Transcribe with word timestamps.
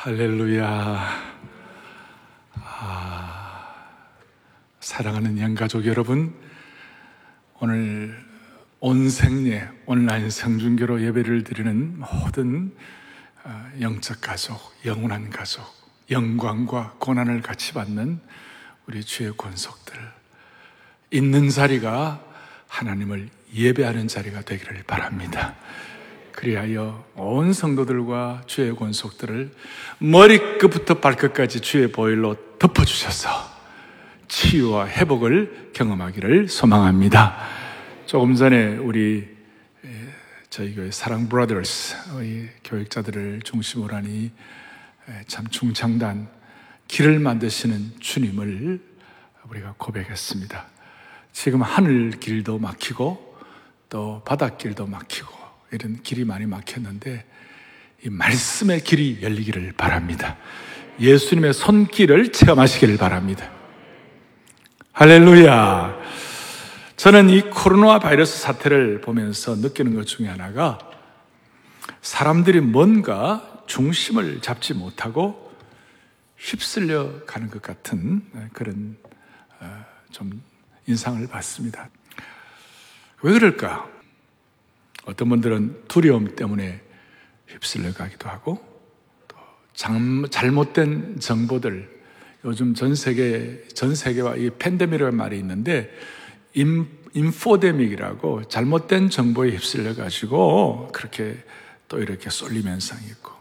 할렐루야. 0.00 1.08
아, 2.54 3.84
사랑하는 4.78 5.40
양가족 5.40 5.86
여러분, 5.86 6.32
오늘 7.58 8.16
온 8.78 9.10
생례 9.10 9.68
온라인 9.86 10.30
성중교로 10.30 11.02
예배를 11.02 11.42
드리는 11.42 11.98
모든 11.98 12.72
아, 13.42 13.72
영적 13.80 14.20
가족, 14.20 14.72
영원한 14.86 15.30
가족, 15.30 15.66
영광과 16.12 16.94
고난을 17.00 17.42
같이 17.42 17.72
받는 17.72 18.20
우리 18.86 19.02
주의 19.02 19.36
권속들 19.36 19.96
있는 21.10 21.48
자리가 21.48 22.24
하나님을 22.68 23.30
예배하는 23.52 24.06
자리가 24.06 24.42
되기를 24.42 24.84
바랍니다. 24.84 25.56
그리하여 26.38 27.04
온 27.16 27.52
성도들과 27.52 28.42
주의 28.46 28.72
권속들을 28.72 29.50
머리끝부터 29.98 31.00
발끝까지 31.00 31.58
주의 31.58 31.90
보일로 31.90 32.36
덮어주셔서 32.60 33.28
치유와 34.28 34.86
회복을 34.86 35.72
경험하기를 35.72 36.46
소망합니다. 36.46 37.38
조금 38.06 38.36
전에 38.36 38.76
우리 38.76 39.26
저희 40.48 40.76
교회 40.76 40.92
사랑 40.92 41.28
브라더스 41.28 41.96
교육자들을 42.62 43.40
중심으로 43.42 43.96
하니 43.96 44.30
참 45.26 45.44
중창단 45.48 46.28
길을 46.86 47.18
만드시는 47.18 47.94
주님을 47.98 48.80
우리가 49.50 49.74
고백했습니다. 49.76 50.66
지금 51.32 51.62
하늘 51.62 52.10
길도 52.10 52.60
막히고 52.60 53.40
또 53.88 54.22
바닷길도 54.24 54.86
막히고 54.86 55.37
이런 55.72 56.02
길이 56.02 56.24
많이 56.24 56.46
막혔는데 56.46 57.24
이 58.04 58.10
말씀의 58.10 58.82
길이 58.82 59.18
열리기를 59.22 59.72
바랍니다. 59.72 60.36
예수님의 61.00 61.52
손길을 61.52 62.32
체험하시기를 62.32 62.96
바랍니다. 62.96 63.50
할렐루야. 64.92 65.96
저는 66.96 67.30
이 67.30 67.42
코로나 67.42 67.98
바이러스 67.98 68.40
사태를 68.40 69.00
보면서 69.00 69.54
느끼는 69.54 69.94
것 69.94 70.06
중에 70.06 70.26
하나가 70.26 70.78
사람들이 72.02 72.60
뭔가 72.60 73.62
중심을 73.66 74.40
잡지 74.40 74.74
못하고 74.74 75.52
휩쓸려 76.36 77.24
가는 77.26 77.50
것 77.50 77.62
같은 77.62 78.22
그런 78.52 78.96
어, 79.60 79.84
좀 80.10 80.42
인상을 80.86 81.26
받습니다. 81.28 81.90
왜 83.22 83.32
그럴까? 83.32 83.97
어떤 85.08 85.30
분들은 85.30 85.84
두려움 85.88 86.36
때문에 86.36 86.82
휩쓸려 87.46 87.94
가기도 87.94 88.28
하고 88.28 88.62
또 89.26 89.36
잘못된 90.28 91.18
정보들 91.18 91.98
요즘 92.44 92.74
전 92.74 92.94
세계 92.94 93.66
전 93.68 93.94
세계와 93.94 94.36
이 94.36 94.50
팬데믹이라는 94.50 95.16
말이 95.16 95.38
있는데 95.38 95.90
인, 96.52 96.86
인포데믹이라고 97.14 98.48
잘못된 98.48 99.08
정보에 99.08 99.52
휩쓸려 99.52 99.94
가지고 99.94 100.90
그렇게 100.92 101.42
또 101.88 102.00
이렇게 102.00 102.28
쏠림 102.28 102.68
현상이 102.68 103.06
있고 103.06 103.32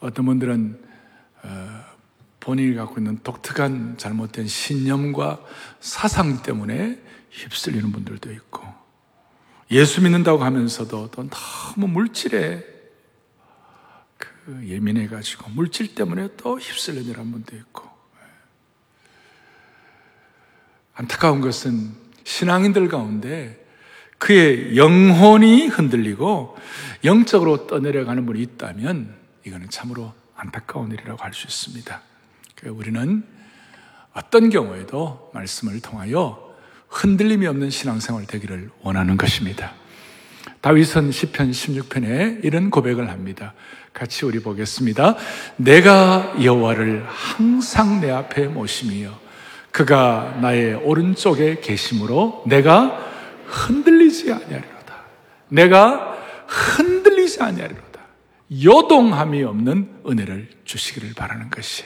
어떤 0.00 0.26
분들은 0.26 0.82
어, 1.44 1.84
본인이 2.40 2.74
갖고 2.74 2.98
있는 2.98 3.20
독특한 3.22 3.96
잘못된 3.96 4.48
신념과 4.48 5.40
사상 5.78 6.42
때문에 6.42 6.98
휩쓸리는 7.30 7.92
분들도 7.92 8.32
있고 8.32 8.79
예수 9.70 10.02
믿는다고 10.02 10.42
하면서도 10.42 11.10
또 11.12 11.28
너무 11.28 11.86
물질에 11.86 12.64
그 14.18 14.62
예민해가지고 14.66 15.50
물질 15.50 15.94
때문에 15.94 16.28
또 16.36 16.58
휩쓸리는 16.58 17.14
분도 17.30 17.56
있고 17.56 17.88
안타까운 20.94 21.40
것은 21.40 21.92
신앙인들 22.24 22.88
가운데 22.88 23.64
그의 24.18 24.76
영혼이 24.76 25.68
흔들리고 25.68 26.56
영적으로 27.04 27.66
떠내려가는 27.66 28.26
분이 28.26 28.42
있다면 28.42 29.14
이거는 29.46 29.70
참으로 29.70 30.12
안타까운 30.34 30.90
일이라고 30.90 31.22
할 31.22 31.32
수 31.32 31.46
있습니다. 31.46 32.02
우리는 32.66 33.24
어떤 34.12 34.50
경우에도 34.50 35.30
말씀을 35.32 35.80
통하여 35.80 36.49
흔들림이 36.90 37.46
없는 37.46 37.70
신앙생활 37.70 38.26
되기를 38.26 38.70
원하는 38.82 39.16
것입니다. 39.16 39.72
다윗은 40.60 41.12
시편 41.12 41.52
16편에 41.52 42.44
이런 42.44 42.68
고백을 42.70 43.08
합니다. 43.08 43.54
같이 43.92 44.26
우리 44.26 44.40
보겠습니다. 44.40 45.16
내가 45.56 46.34
여호와를 46.42 47.04
항상 47.06 48.00
내 48.00 48.10
앞에 48.10 48.48
모심이요 48.48 49.18
그가 49.70 50.38
나의 50.42 50.74
오른쪽에 50.74 51.60
계심으로 51.60 52.44
내가 52.46 53.08
흔들리지 53.46 54.32
아니하리로다. 54.32 54.94
내가 55.48 56.18
흔들리지 56.46 57.40
아니하리로다. 57.42 58.00
요동함이 58.64 59.44
없는 59.44 60.02
은혜를 60.06 60.50
주시기를 60.64 61.14
바라는 61.14 61.50
것이 61.50 61.84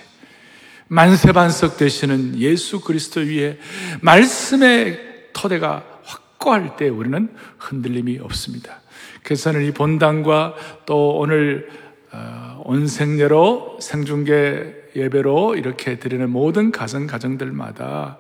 만세반석 0.89 1.77
되시는 1.77 2.39
예수 2.39 2.81
그리스도 2.81 3.21
위에 3.21 3.59
말씀의 4.00 5.31
토대가 5.33 5.84
확고할 6.05 6.77
때 6.77 6.89
우리는 6.89 7.34
흔들림이 7.59 8.19
없습니다. 8.19 8.81
그래서 9.23 9.44
저는 9.44 9.67
이 9.67 9.71
본당과 9.73 10.55
또 10.87 11.17
오늘 11.19 11.69
어, 12.12 12.62
온생례로 12.65 13.78
생중계 13.81 14.91
예배로 14.94 15.56
이렇게 15.56 15.99
드리는 15.99 16.31
모든 16.31 16.71
가정 16.71 17.06
가정들마다 17.06 18.19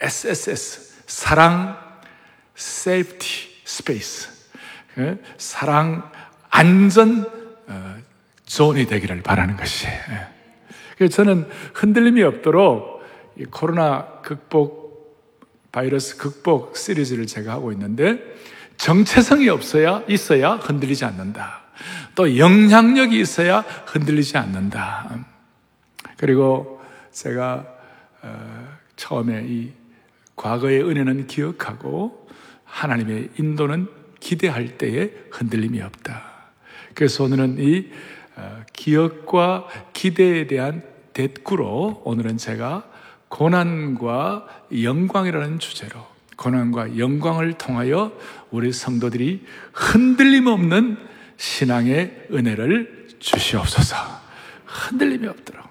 SSS 0.00 0.80
어, 0.80 1.02
사랑 1.06 1.78
Safety 2.54 3.48
Space 3.64 4.30
사랑 5.36 6.10
안전 6.48 7.26
어, 7.66 7.96
zone이 8.46 8.86
되기를 8.86 9.22
바라는 9.22 9.56
것이 9.56 9.86
예. 9.86 10.37
그래서 10.98 11.14
저는 11.14 11.48
흔들림이 11.74 12.22
없도록 12.24 13.02
이 13.38 13.44
코로나 13.44 14.20
극복, 14.22 15.16
바이러스 15.70 16.16
극복 16.16 16.76
시리즈를 16.76 17.26
제가 17.26 17.52
하고 17.52 17.70
있는데 17.72 18.18
정체성이 18.76 19.48
없어야, 19.48 20.02
있어야 20.08 20.54
흔들리지 20.56 21.04
않는다. 21.04 21.62
또 22.16 22.36
영향력이 22.36 23.18
있어야 23.20 23.60
흔들리지 23.86 24.36
않는다. 24.36 25.24
그리고 26.16 26.82
제가 27.12 27.64
어, 28.22 28.68
처음에 28.96 29.44
이 29.46 29.72
과거의 30.34 30.82
은혜는 30.82 31.28
기억하고 31.28 32.28
하나님의 32.64 33.30
인도는 33.38 33.86
기대할 34.18 34.78
때에 34.78 35.12
흔들림이 35.30 35.80
없다. 35.80 36.24
그래서 36.94 37.22
오늘은 37.22 37.58
이 37.60 37.88
어, 37.88 37.88
기억과 38.78 39.66
기대에 39.92 40.46
대한 40.46 40.82
대꾸로 41.12 42.00
오늘은 42.04 42.38
제가 42.38 42.84
고난과 43.28 44.46
영광이라는 44.82 45.58
주제로 45.58 46.06
고난과 46.36 46.96
영광을 46.96 47.54
통하여 47.54 48.12
우리 48.52 48.72
성도들이 48.72 49.44
흔들림 49.72 50.46
없는 50.46 50.96
신앙의 51.36 52.28
은혜를 52.32 53.08
주시옵소서. 53.18 53.96
흔들림이 54.64 55.26
없도록. 55.26 55.66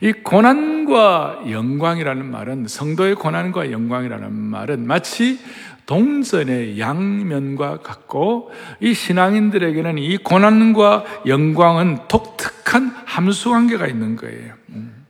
이 0.00 0.12
고난과 0.12 1.46
영광이라는 1.50 2.24
말은 2.24 2.68
성도의 2.68 3.16
고난과 3.16 3.72
영광이라는 3.72 4.32
말은 4.32 4.86
마치 4.86 5.40
동전의 5.86 6.78
양면과 6.80 7.78
같고 7.78 8.50
이 8.80 8.92
신앙인들에게는 8.92 9.98
이 9.98 10.16
고난과 10.18 11.22
영광은 11.26 12.08
독특한 12.08 12.94
함수 13.06 13.50
관계가 13.50 13.86
있는 13.86 14.16
거예요. 14.16 14.54
음. 14.70 15.06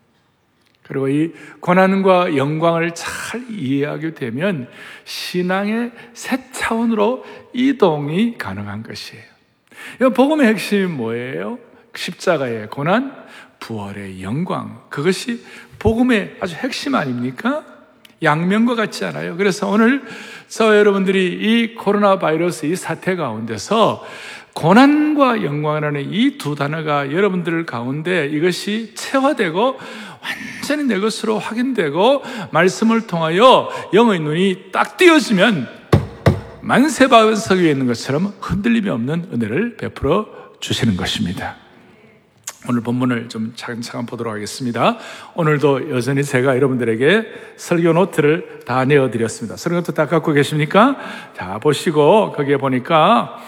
그리고 0.82 1.08
이 1.08 1.32
고난과 1.60 2.36
영광을 2.36 2.94
잘 2.94 3.42
이해하게 3.50 4.14
되면 4.14 4.68
신앙의 5.04 5.92
새 6.12 6.52
차원으로 6.52 7.24
이동이 7.52 8.38
가능한 8.38 8.84
것이에요. 8.84 9.24
복음의 10.14 10.46
핵심이 10.46 10.86
뭐예요? 10.86 11.58
십자가의 11.94 12.68
고난, 12.68 13.12
부활의 13.58 14.22
영광. 14.22 14.84
그것이 14.90 15.44
복음의 15.78 16.36
아주 16.40 16.54
핵심 16.54 16.94
아닙니까? 16.94 17.64
양면과 18.22 18.74
같지 18.74 19.04
않아요? 19.04 19.36
그래서 19.36 19.68
오늘 19.68 20.02
저 20.48 20.76
여러분들이 20.76 21.26
이 21.40 21.74
코로나 21.74 22.18
바이러스 22.18 22.66
이 22.66 22.76
사태 22.76 23.16
가운데서 23.16 24.04
고난과 24.54 25.44
영광이라는 25.44 26.12
이 26.12 26.38
두 26.38 26.54
단어가 26.54 27.12
여러분들 27.12 27.66
가운데 27.66 28.26
이것이 28.26 28.92
체화되고 28.94 29.78
완전히 30.22 30.84
내 30.84 30.98
것으로 30.98 31.38
확인되고 31.38 32.22
말씀을 32.52 33.06
통하여 33.06 33.68
영의 33.92 34.20
눈이 34.20 34.72
딱 34.72 34.96
띄어지면 34.96 35.68
만세반석 36.62 37.58
위에 37.58 37.70
있는 37.70 37.86
것처럼 37.86 38.34
흔들림이 38.40 38.88
없는 38.88 39.28
은혜를 39.32 39.76
베풀어 39.76 40.26
주시는 40.60 40.96
것입니다. 40.96 41.65
오늘 42.68 42.80
본문을 42.80 43.28
좀 43.28 43.52
차근차근 43.54 44.06
보도록 44.06 44.34
하겠습니다. 44.34 44.98
오늘도 45.34 45.90
여전히 45.90 46.24
제가 46.24 46.56
여러분들에게 46.56 47.26
설교 47.56 47.92
노트를 47.92 48.60
다 48.66 48.84
내어드렸습니다. 48.84 49.56
설교 49.56 49.76
노트 49.76 49.94
다 49.94 50.06
갖고 50.06 50.32
계십니까? 50.32 50.96
자, 51.36 51.58
보시고 51.58 52.32
거기에 52.32 52.56
보니까 52.56 53.40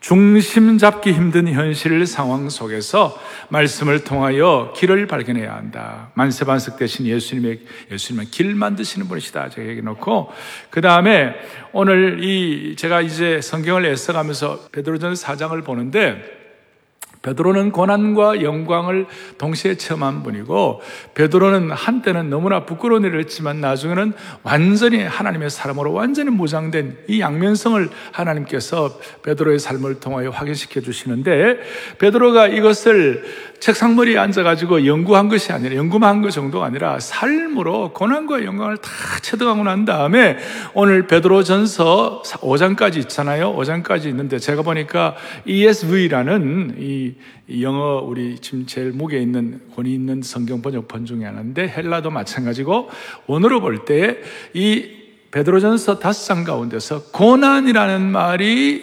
중심 0.00 0.78
잡기 0.78 1.12
힘든 1.12 1.46
현실 1.46 2.06
상황 2.06 2.48
속에서 2.48 3.18
말씀을 3.50 4.02
통하여 4.02 4.72
길을 4.74 5.06
발견해야 5.06 5.54
한다. 5.54 6.10
만세반석 6.14 6.78
대신 6.78 7.06
예수님의, 7.06 7.60
예수님은 7.92 8.30
길 8.30 8.54
만드시는 8.54 9.08
분이시다. 9.08 9.50
제가 9.50 9.68
얘기 9.68 9.82
놓고, 9.82 10.32
그 10.70 10.80
다음에 10.80 11.34
오늘 11.72 12.24
이, 12.24 12.76
제가 12.76 13.02
이제 13.02 13.42
성경을 13.42 13.84
애써가면서 13.84 14.68
베드로전 14.72 15.12
4장을 15.12 15.62
보는데, 15.64 16.39
베드로는 17.22 17.72
고난과 17.72 18.42
영광을 18.42 19.06
동시에 19.36 19.74
체험한 19.76 20.22
분이고 20.22 20.80
베드로는 21.14 21.70
한때는 21.70 22.30
너무나 22.30 22.64
부끄러운 22.64 23.04
일을 23.04 23.20
했지만 23.20 23.60
나중에는 23.60 24.12
완전히 24.42 25.02
하나님의 25.02 25.50
사람으로 25.50 25.92
완전히 25.92 26.30
무장된 26.30 26.98
이 27.08 27.20
양면성을 27.20 27.88
하나님께서 28.12 28.98
베드로의 29.22 29.58
삶을 29.58 30.00
통하여 30.00 30.30
확인시켜 30.30 30.80
주시는데 30.80 31.58
베드로가 31.98 32.46
이것을 32.48 33.24
책상머리에 33.60 34.16
앉아가지고 34.16 34.86
연구한 34.86 35.28
것이 35.28 35.52
아니라 35.52 35.76
연구만 35.76 36.10
한 36.10 36.20
것 36.20 36.30
정도가 36.30 36.66
아니라 36.66 36.98
삶으로 36.98 37.92
고난과 37.92 38.44
영광을 38.44 38.76
다 38.78 38.90
체득하고 39.22 39.62
난 39.64 39.84
다음에 39.84 40.36
오늘 40.74 41.06
베드로전서 41.06 42.22
5장까지 42.24 42.96
있잖아요. 42.98 43.54
5장까지 43.54 44.06
있는데 44.06 44.38
제가 44.38 44.62
보니까 44.62 45.14
ESV라는 45.44 46.76
이 46.78 47.09
영어 47.60 48.00
우리 48.04 48.38
지금 48.38 48.66
제일 48.66 48.92
목에 48.92 49.18
있는 49.18 49.60
권위 49.74 49.92
있는 49.94 50.22
성경 50.22 50.62
번역본 50.62 51.06
중에 51.06 51.24
하나인데 51.24 51.68
헬라도 51.68 52.10
마찬가지고 52.10 52.88
원어로 53.26 53.60
볼 53.60 53.84
때 53.84 54.22
이 54.54 55.00
베드로전서 55.30 55.98
다섯 56.00 56.26
장 56.26 56.42
가운데서 56.44 57.04
고난이라는 57.12 58.02
말이 58.10 58.82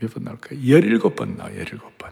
몇 0.00 0.10
번 0.12 0.24
나올까요? 0.24 0.58
17번 0.60 1.36
나와요, 1.36 1.64
17번. 1.64 2.10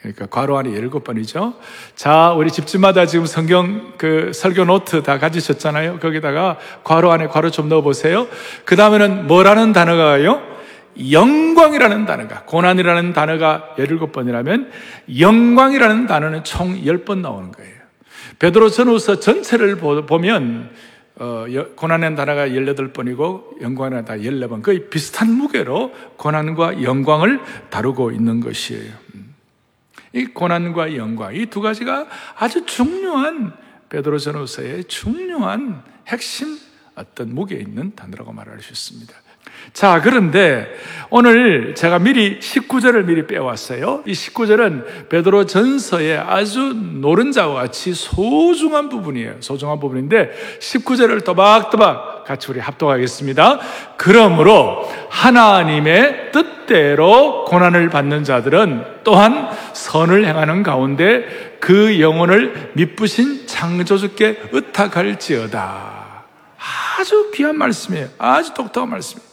그러니까 0.00 0.26
괄호 0.26 0.56
안에 0.56 0.70
17번이죠. 0.70 1.54
자, 1.94 2.32
우리 2.32 2.50
집집마다 2.50 3.06
지금 3.06 3.26
성경 3.26 3.92
그 3.98 4.32
설교 4.32 4.64
노트 4.64 5.02
다 5.02 5.18
가지셨잖아요. 5.18 5.98
거기다가 5.98 6.58
괄호 6.84 7.10
안에 7.12 7.26
괄호 7.28 7.50
좀 7.50 7.68
넣어 7.68 7.82
보세요. 7.82 8.26
그 8.64 8.76
다음에는 8.76 9.26
뭐라는 9.26 9.72
단어가요? 9.72 10.55
영광이라는 11.12 12.06
단어가, 12.06 12.42
고난이라는 12.44 13.12
단어가 13.12 13.74
17번이라면 13.78 14.70
영광이라는 15.18 16.06
단어는 16.06 16.44
총 16.44 16.80
10번 16.82 17.18
나오는 17.20 17.52
거예요. 17.52 17.76
베드로 18.38 18.68
전후서 18.68 19.20
전체를 19.20 19.76
보면 19.76 20.70
어, 21.18 21.46
고난의 21.76 22.14
단어가 22.14 22.46
18번이고 22.46 23.62
영광이라는 23.62 24.04
단어 24.04 24.20
14번. 24.20 24.62
거의 24.62 24.90
비슷한 24.90 25.30
무게로 25.32 25.94
고난과 26.18 26.82
영광을 26.82 27.40
다루고 27.70 28.10
있는 28.10 28.40
것이에요. 28.40 28.92
음. 29.14 29.34
이 30.12 30.26
고난과 30.26 30.96
영광, 30.96 31.34
이 31.34 31.46
두 31.46 31.62
가지가 31.62 32.06
아주 32.36 32.66
중요한 32.66 33.54
베드로 33.88 34.18
전후서의 34.18 34.84
중요한 34.84 35.82
핵심 36.08 36.58
어떤 36.94 37.34
무게에 37.34 37.60
있는 37.60 37.94
단어라고 37.94 38.32
말할 38.32 38.60
수 38.60 38.72
있습니다. 38.72 39.14
자, 39.72 40.00
그런데 40.02 40.66
오늘 41.10 41.74
제가 41.74 41.98
미리 41.98 42.40
19절을 42.40 43.04
미리 43.04 43.26
빼왔어요. 43.26 44.02
이 44.06 44.12
19절은 44.12 45.08
베드로 45.08 45.46
전서의 45.46 46.18
아주 46.18 46.74
노른자와 46.74 47.54
같이 47.62 47.94
소중한 47.94 48.88
부분이에요. 48.88 49.36
소중한 49.40 49.78
부분인데 49.78 50.30
19절을 50.60 51.24
또박또박 51.24 52.24
같이 52.24 52.50
우리 52.50 52.58
합독하겠습니다. 52.58 53.60
그러므로 53.96 54.90
하나님의 55.10 56.32
뜻대로 56.32 57.44
고난을 57.44 57.88
받는 57.90 58.24
자들은 58.24 58.84
또한 59.04 59.48
선을 59.74 60.24
행하는 60.24 60.64
가운데 60.64 61.56
그 61.60 62.00
영혼을 62.00 62.72
미쁘신 62.74 63.46
창조주께 63.46 64.40
의탁할지어다. 64.50 66.24
아주 66.98 67.30
귀한 67.34 67.56
말씀이에요. 67.56 68.08
아주 68.18 68.54
독특한 68.54 68.90
말씀이에요. 68.90 69.25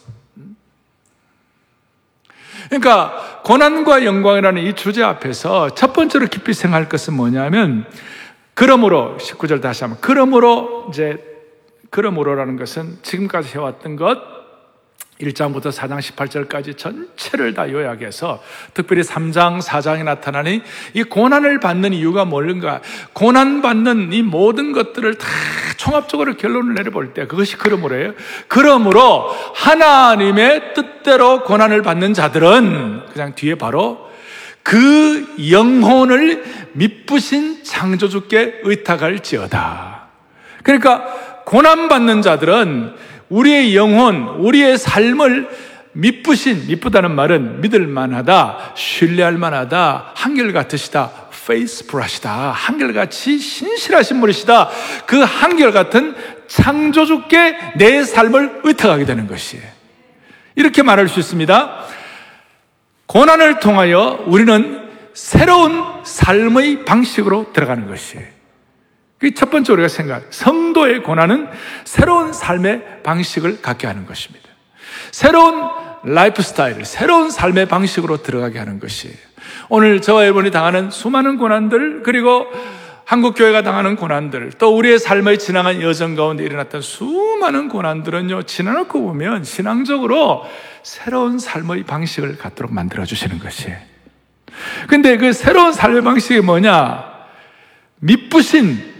그러니까 2.70 3.42
고난과 3.44 4.06
영광이라는 4.06 4.64
이 4.64 4.74
주제 4.74 5.04
앞에서 5.04 5.72
첫 5.72 5.94
번째로 5.94 6.28
깊이 6.28 6.54
생각할 6.54 6.90
것은 6.90 7.14
뭐냐면 7.14 7.86
그러므로 8.54 9.18
19절 9.20 9.62
다시 9.62 9.84
한번 9.84 10.00
그러므로 10.02 10.88
이제 10.90 11.18
그러므로라는 11.90 12.58
것은 12.58 12.98
지금까지 13.02 13.58
해왔던 13.58 13.96
것 13.96 14.33
1장부터 15.22 15.72
4장 15.72 16.00
18절까지 16.00 16.78
전체를 16.78 17.54
다 17.54 17.72
요약해서 17.72 18.42
특별히 18.74 19.04
3장, 19.04 19.62
4장에 19.62 20.04
나타나는 20.04 20.62
이 20.94 21.04
고난을 21.04 21.60
받는 21.60 21.94
이유가 21.94 22.26
뭘까? 22.26 22.82
고난받는 23.14 24.12
이 24.14 24.22
모든 24.22 24.72
것들을 24.72 25.16
다 25.16 25.28
총합적으로 25.78 26.36
결론을 26.36 26.74
내려볼 26.74 27.14
때 27.14 27.28
그것이 27.28 27.58
그러므로예요. 27.58 28.14
그러므로 28.48 29.30
하나님의 29.56 30.74
뜻대로 30.74 31.44
고난을 31.44 31.82
받는 31.84 32.14
자들은 32.14 33.08
그냥 33.12 33.36
뒤에 33.36 33.56
바로 33.56 34.12
그 34.64 35.36
영혼을 35.52 36.44
미쁘신 36.74 37.64
창조주께 37.64 38.62
의탁할지어다. 38.64 40.08
그러니까 40.64 41.04
고난받는 41.46 42.22
자들은 42.22 42.96
우리의 43.30 43.76
영혼, 43.76 44.28
우리의 44.40 44.78
삶을 44.78 45.50
미쁘신, 45.94 46.68
미쁘다는 46.68 47.12
말은 47.12 47.62
믿을 47.62 47.88
만하다, 47.88 48.74
신뢰할 48.76 49.34
만하다, 49.34 50.12
한결같으시다, 50.16 51.12
페이스풀하시다, 51.46 52.52
한결같이 52.52 53.38
신실하신 53.38 54.20
분이시다, 54.20 54.70
그 55.06 55.20
한결같은 55.20 56.16
창조주께 56.48 57.74
내 57.76 58.04
삶을 58.04 58.62
의탁하게 58.64 59.06
되는 59.06 59.28
것이에요. 59.28 59.64
이렇게 60.56 60.84
말할 60.84 61.08
수 61.08 61.20
있습니다. 61.20 61.84
고난을 63.06 63.60
통하여 63.60 64.24
우리는 64.26 64.82
새로운 65.14 65.84
삶의 66.04 66.86
방식으로 66.86 67.54
들어가는 67.54 67.88
것이에요. 67.88 68.33
그 69.24 69.36
첫 69.36 69.52
번째 69.52 69.72
우리가 69.72 69.88
생각, 69.88 70.26
성도의 70.32 71.02
고난은 71.02 71.48
새로운 71.86 72.34
삶의 72.34 73.04
방식을 73.04 73.62
갖게 73.62 73.88
하는 73.88 74.06
것입니다. 74.06 74.50
새로운 75.12 75.70
라이프 76.04 76.42
스타일, 76.42 76.84
새로운 76.84 77.32
삶의 77.32 77.68
방식으로 77.68 78.22
들어가게 78.22 78.60
하는 78.60 78.82
것이에요. 78.82 79.16
오늘 79.70 80.02
저와 80.02 80.24
여러분이 80.24 80.52
당하는 80.52 80.92
수많은 80.92 81.38
고난들, 81.38 82.04
그리고 82.04 82.48
한국교회가 83.06 83.62
당하는 83.62 83.96
고난들, 83.96 84.52
또 84.58 84.76
우리의 84.76 85.00
삶의 85.00 85.40
지나간 85.40 85.82
여정 85.82 86.16
가운데 86.16 86.44
일어났던 86.44 86.82
수많은 86.82 87.70
고난들은요, 87.70 88.44
지나놓고 88.44 89.04
보면 89.04 89.46
신앙적으로 89.46 90.44
새로운 90.84 91.40
삶의 91.40 91.84
방식을 91.84 92.38
갖도록 92.38 92.74
만들어주시는 92.74 93.40
것이에요. 93.40 93.78
근데 94.90 95.16
그 95.16 95.32
새로운 95.32 95.72
삶의 95.72 96.02
방식이 96.02 96.42
뭐냐? 96.42 97.06
미쁘신 98.02 98.93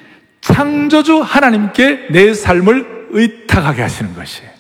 창조주 0.44 1.22
하나님께 1.22 2.08
내 2.12 2.34
삶을 2.34 3.08
의탁하게 3.12 3.82
하시는 3.82 4.14
것이에요. 4.14 4.52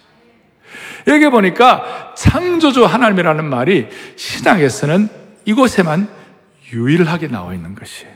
여기 1.08 1.30
보니까 1.30 2.14
창조주 2.16 2.86
하나님이라는 2.86 3.44
말이 3.44 3.90
신앙에서는 4.16 5.10
이곳에만 5.44 6.08
유일하게 6.72 7.28
나와 7.28 7.54
있는 7.54 7.76
것이에요. 7.76 8.14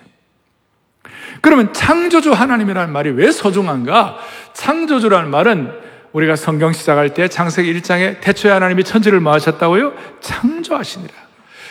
그러면 1.41 1.73
창조주 1.73 2.31
하나님이라는 2.31 2.91
말이 2.93 3.09
왜 3.09 3.31
소중한가? 3.31 4.17
창조주라는 4.53 5.29
말은 5.29 5.71
우리가 6.13 6.37
성경 6.37 6.71
시작할 6.71 7.13
때 7.13 7.27
창세기 7.27 7.73
1장에 7.81 8.21
태초에 8.21 8.49
하나님이 8.49 8.85
천지를 8.85 9.19
모하셨다고요? 9.19 9.93
창조하시니라. 10.21 11.13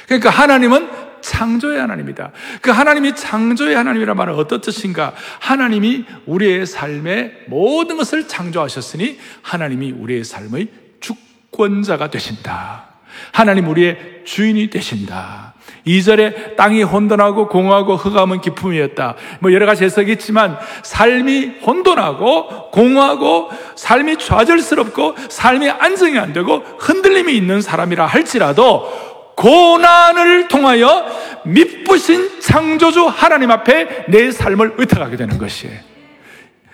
그러니까 0.06 0.28
하나님은 0.28 1.05
창조의 1.26 1.80
하나님이다. 1.80 2.30
그 2.60 2.70
하나님이 2.70 3.16
창조의 3.16 3.74
하나님이라 3.74 4.14
말은 4.14 4.34
어떤 4.36 4.60
뜻인가? 4.60 5.12
하나님이 5.40 6.04
우리의 6.26 6.66
삶의 6.66 7.46
모든 7.48 7.96
것을 7.96 8.28
창조하셨으니 8.28 9.18
하나님이 9.42 9.90
우리의 9.90 10.22
삶의 10.22 10.68
주권자가 11.00 12.10
되신다. 12.10 12.84
하나님 13.32 13.68
우리의 13.68 14.22
주인이 14.24 14.70
되신다. 14.70 15.54
2절에 15.84 16.54
땅이 16.54 16.84
혼돈하고 16.84 17.48
공허하고 17.48 17.96
흑암은 17.96 18.40
기품이었다. 18.40 19.16
뭐 19.40 19.52
여러 19.52 19.66
가지 19.66 19.82
해석이 19.82 20.12
있지만 20.12 20.56
삶이 20.84 21.58
혼돈하고 21.66 22.70
공허하고 22.70 23.50
삶이 23.74 24.18
좌절스럽고 24.18 25.16
삶이 25.28 25.70
안정이 25.70 26.18
안 26.18 26.32
되고 26.32 26.62
흔들림이 26.78 27.36
있는 27.36 27.60
사람이라 27.60 28.06
할지라도 28.06 29.15
고난을 29.36 30.48
통하여 30.48 31.06
미쁘신 31.44 32.40
창조주 32.40 33.06
하나님 33.06 33.50
앞에 33.50 34.06
내 34.08 34.30
삶을 34.30 34.74
의탁하게 34.78 35.16
되는 35.16 35.38
것이에요. 35.38 35.78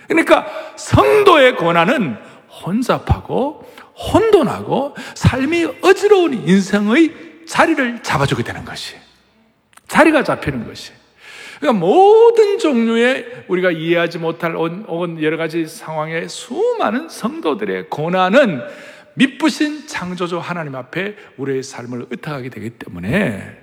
그러니까 0.09 0.47
성도의 0.77 1.57
고난은 1.57 2.17
혼잡하고 2.65 3.65
혼돈하고 3.95 4.95
삶이 5.15 5.69
어지러운 5.83 6.49
인생의 6.49 7.13
자리를 7.47 8.03
잡아주게 8.03 8.43
되는 8.43 8.65
것이 8.65 8.95
자리가 9.89 10.25
잡히는 10.25 10.67
것이 10.67 10.93
그러니까 11.61 11.85
모든 11.85 12.59
종류의 12.59 13.45
우리가 13.49 13.71
이해하지 13.71 14.19
못할 14.19 14.57
혹은 14.57 15.23
여러 15.23 15.37
가지 15.37 15.67
상황의 15.67 16.29
수많은 16.29 17.09
성도들의 17.09 17.89
고난은 17.89 18.63
미쁘신 19.15 19.87
창조주 19.87 20.39
하나님 20.39 20.75
앞에 20.75 21.17
우리의 21.37 21.63
삶을 21.63 22.07
의탁하게 22.11 22.49
되기 22.49 22.71
때문에 22.71 23.59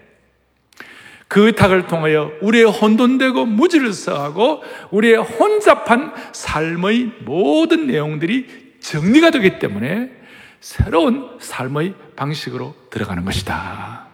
그 1.28 1.46
의탁을 1.46 1.88
통하여 1.88 2.32
우리의 2.42 2.66
혼돈되고 2.66 3.46
무지를 3.46 3.94
써하고 3.94 4.64
우리의 4.92 5.18
혼잡한 5.18 6.14
삶의 6.34 7.12
모든 7.22 7.88
내용들이 7.88 8.78
정리가 8.80 9.30
되기 9.32 9.60
때문에 9.60 10.12
새로운 10.60 11.38
삶의 11.40 11.94
방식으로 12.16 12.76
들어가는 12.90 13.24
것이다. 13.26 14.08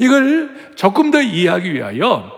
이걸 0.00 0.72
조금 0.74 1.10
더 1.10 1.22
이해하기 1.22 1.72
위하여 1.72 2.37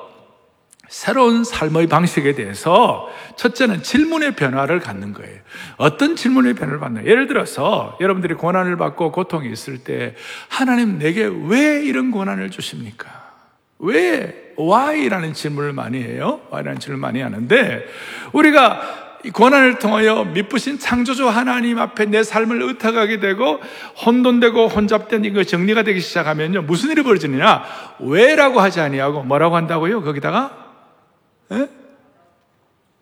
새로운 0.90 1.44
삶의 1.44 1.86
방식에 1.86 2.34
대해서 2.34 3.08
첫째는 3.36 3.84
질문의 3.84 4.34
변화를 4.34 4.80
갖는 4.80 5.12
거예요. 5.12 5.38
어떤 5.76 6.16
질문의 6.16 6.54
변화를 6.54 6.80
받나? 6.80 7.04
예를 7.04 7.28
들어서 7.28 7.96
여러분들이 8.00 8.34
고난을 8.34 8.76
받고 8.76 9.12
고통이 9.12 9.50
있을 9.52 9.78
때 9.78 10.16
하나님 10.48 10.98
내게 10.98 11.30
왜 11.46 11.84
이런 11.84 12.10
고난을 12.10 12.50
주십니까? 12.50 13.08
왜 13.78 14.52
why라는 14.58 15.32
질문을 15.32 15.72
많이 15.72 16.02
해요. 16.02 16.40
why라는 16.50 16.80
질문을 16.80 17.00
많이 17.00 17.20
하는데 17.20 17.86
우리가 18.32 18.80
이 19.24 19.30
고난을 19.30 19.78
통하여 19.78 20.24
미쁘신 20.24 20.80
창조주 20.80 21.28
하나님 21.28 21.78
앞에 21.78 22.06
내 22.06 22.24
삶을 22.24 22.62
의탁하게 22.62 23.20
되고 23.20 23.60
혼돈되고 24.04 24.66
혼잡된 24.66 25.24
이거 25.24 25.44
정리가 25.44 25.82
되기 25.82 26.00
시작하면요 26.00 26.62
무슨 26.62 26.90
일이 26.90 27.02
벌어지느냐 27.02 27.62
왜라고 28.00 28.60
하지 28.60 28.80
아니하고 28.80 29.22
뭐라고 29.24 29.56
한다고요 29.56 30.02
거기다가 30.02 30.69
에? 31.52 31.68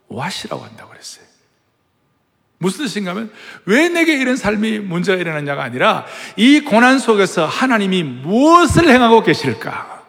와시라고 0.08 0.64
한다고 0.64 0.90
그랬어요. 0.90 1.26
무슨 2.58 2.84
뜻인가 2.84 3.12
하면 3.12 3.32
왜 3.66 3.88
내게 3.88 4.14
이런 4.14 4.36
삶이 4.36 4.80
문제가 4.80 5.18
일어났냐가 5.18 5.62
아니라 5.62 6.06
이 6.36 6.60
고난 6.60 6.98
속에서 6.98 7.46
하나님이 7.46 8.02
무엇을 8.02 8.88
행하고 8.88 9.22
계실까? 9.22 10.04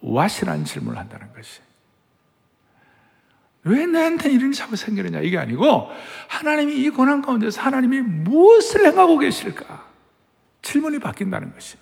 와시라는 0.00 0.64
질문을 0.64 0.98
한다는 0.98 1.32
것이. 1.34 1.60
왜 3.64 3.86
나한테 3.86 4.30
이런 4.30 4.52
자꾸 4.52 4.76
생기느냐 4.76 5.20
이게 5.20 5.38
아니고 5.38 5.90
하나님이 6.28 6.76
이 6.76 6.90
고난 6.90 7.22
가운데서 7.22 7.60
하나님이 7.60 8.00
무엇을 8.00 8.86
행하고 8.86 9.18
계실까? 9.18 9.86
질문이 10.62 10.98
바뀐다는 10.98 11.52
것이. 11.52 11.76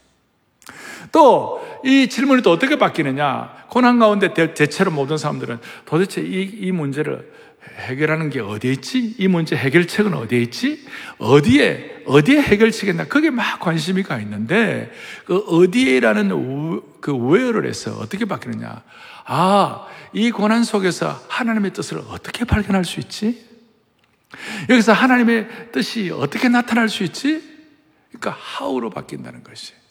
또 1.10 1.72
이 1.84 2.08
질문이 2.08 2.42
또 2.42 2.52
어떻게 2.52 2.76
바뀌느냐? 2.76 3.66
고난 3.68 3.98
가운데 3.98 4.32
대체로 4.34 4.90
모든 4.90 5.18
사람들은 5.18 5.58
도대체 5.84 6.20
이, 6.20 6.42
이 6.42 6.72
문제를 6.72 7.30
해결하는 7.86 8.30
게 8.30 8.40
어디에 8.40 8.72
있지? 8.72 9.14
이 9.18 9.28
문제 9.28 9.56
해결책은 9.56 10.14
어디에 10.14 10.40
있지? 10.40 10.84
어디에, 11.18 12.02
어디에 12.06 12.40
해결책이나 12.40 13.06
그게 13.06 13.30
막 13.30 13.60
관심이 13.60 14.02
가 14.02 14.18
있는데, 14.20 14.92
그 15.24 15.38
어디에라는 15.38 16.80
그 17.00 17.12
where를 17.12 17.68
해서 17.68 17.92
어떻게 17.98 18.24
바뀌느냐? 18.24 18.82
아, 19.24 19.86
이 20.12 20.30
고난 20.30 20.64
속에서 20.64 21.20
하나님의 21.28 21.72
뜻을 21.72 21.98
어떻게 22.10 22.44
발견할 22.44 22.84
수 22.84 23.00
있지? 23.00 23.50
여기서 24.68 24.92
하나님의 24.92 25.48
뜻이 25.72 26.10
어떻게 26.10 26.48
나타날 26.48 26.88
수 26.88 27.02
있지? 27.04 27.42
그러니까 28.12 28.36
how로 28.60 28.90
바뀐다는 28.90 29.42
것이. 29.42 29.81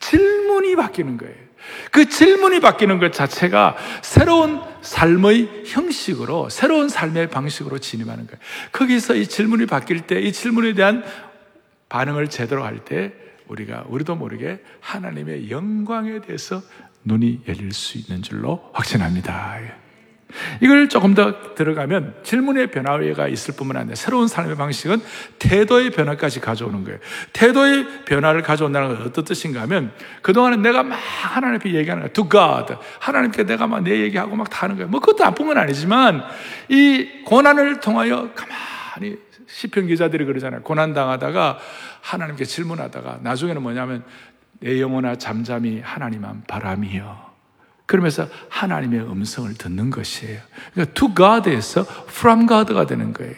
질문이 0.00 0.76
바뀌는 0.76 1.16
거예요. 1.16 1.46
그 1.90 2.08
질문이 2.08 2.60
바뀌는 2.60 2.98
것 2.98 3.12
자체가 3.12 3.76
새로운 4.02 4.60
삶의 4.82 5.64
형식으로, 5.66 6.48
새로운 6.48 6.88
삶의 6.88 7.28
방식으로 7.30 7.78
진입하는 7.78 8.26
거예요. 8.26 8.38
거기서 8.72 9.16
이 9.16 9.26
질문이 9.26 9.66
바뀔 9.66 10.06
때, 10.06 10.20
이 10.20 10.32
질문에 10.32 10.74
대한 10.74 11.04
반응을 11.88 12.28
제대로 12.28 12.64
할 12.64 12.84
때, 12.84 13.12
우리가, 13.48 13.84
우리도 13.88 14.16
모르게 14.16 14.60
하나님의 14.80 15.50
영광에 15.50 16.20
대해서 16.20 16.62
눈이 17.04 17.42
열릴 17.48 17.72
수 17.72 17.98
있는 17.98 18.22
줄로 18.22 18.70
확신합니다. 18.72 19.85
이걸 20.60 20.88
조금 20.88 21.14
더 21.14 21.54
들어가면 21.54 22.16
질문의 22.22 22.70
변화가 22.70 23.28
있을 23.28 23.54
뿐만 23.54 23.76
아니라 23.76 23.94
새로운 23.94 24.28
삶의 24.28 24.56
방식은 24.56 25.00
태도의 25.38 25.90
변화까지 25.90 26.40
가져오는 26.40 26.84
거예요. 26.84 26.98
태도의 27.32 28.04
변화를 28.04 28.42
가져온다는 28.42 28.88
건 28.88 29.06
어떤 29.06 29.24
뜻인가 29.24 29.62
하면 29.62 29.92
그동안은 30.22 30.62
내가 30.62 30.82
막 30.82 30.96
하나님 30.96 31.56
앞에 31.56 31.72
얘기하는 31.72 32.02
거야. 32.02 32.12
To 32.12 32.28
God. 32.28 32.74
하나님께 33.00 33.44
내가 33.44 33.66
막 33.66 33.76
내 33.86 34.00
얘기하고 34.00 34.34
막 34.34 34.50
다 34.50 34.62
하는 34.64 34.76
거예요. 34.76 34.88
뭐 34.88 35.00
그것도 35.00 35.22
나쁜 35.22 35.46
건 35.46 35.58
아니지만 35.58 36.22
이 36.68 37.22
고난을 37.24 37.80
통하여 37.80 38.30
가만히 38.34 39.18
시편 39.46 39.86
기자들이 39.86 40.24
그러잖아요. 40.24 40.62
고난 40.62 40.92
당하다가 40.92 41.58
하나님께 42.00 42.44
질문하다가 42.44 43.20
나중에는 43.22 43.62
뭐냐면 43.62 44.04
내 44.60 44.80
영혼아 44.80 45.16
잠잠히 45.16 45.80
하나님만 45.80 46.44
바람이여. 46.48 47.25
그러면서 47.86 48.28
하나님의 48.48 49.00
음성을 49.00 49.52
듣는 49.54 49.90
것이에요. 49.90 50.40
그러니까 50.74 50.94
to 50.94 51.14
God에서 51.14 51.86
from 52.08 52.46
God가 52.46 52.86
되는 52.86 53.12
거예요. 53.12 53.34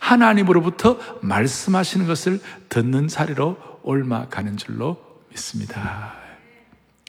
하나님으로부터 0.00 0.98
말씀하시는 1.22 2.06
것을 2.06 2.40
듣는 2.68 3.08
자리로 3.08 3.56
옮아가는 3.82 4.56
줄로 4.56 4.96
믿습니다. 5.30 6.14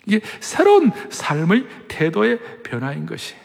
이게 0.05 0.21
새로운 0.39 0.91
삶의 1.09 1.67
태도의 1.87 2.39
변화인 2.63 3.05
것이. 3.05 3.35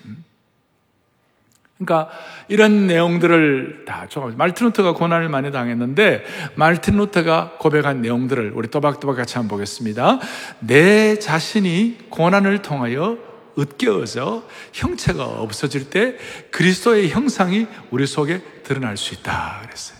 그러니까 1.78 2.10
이런 2.48 2.88
내용들을 2.88 3.84
다 3.86 4.06
조금 4.08 4.36
말틴 4.36 4.66
루터가 4.66 4.94
고난을 4.94 5.28
많이 5.28 5.52
당했는데 5.52 6.24
말틴 6.56 6.96
루터가 6.96 7.52
고백한 7.58 8.02
내용들을 8.02 8.52
우리 8.54 8.68
또박또박 8.68 9.16
같이 9.16 9.36
한번 9.36 9.56
보겠습니다. 9.56 10.18
내 10.58 11.20
자신이 11.20 12.08
고난을 12.10 12.62
통하여 12.62 13.27
으깨어져 13.58 14.44
형체가 14.72 15.24
없어질 15.24 15.90
때 15.90 16.16
그리스도의 16.50 17.10
형상이 17.10 17.66
우리 17.90 18.06
속에 18.06 18.40
드러날 18.62 18.96
수 18.96 19.14
있다 19.14 19.60
그랬어요. 19.62 19.97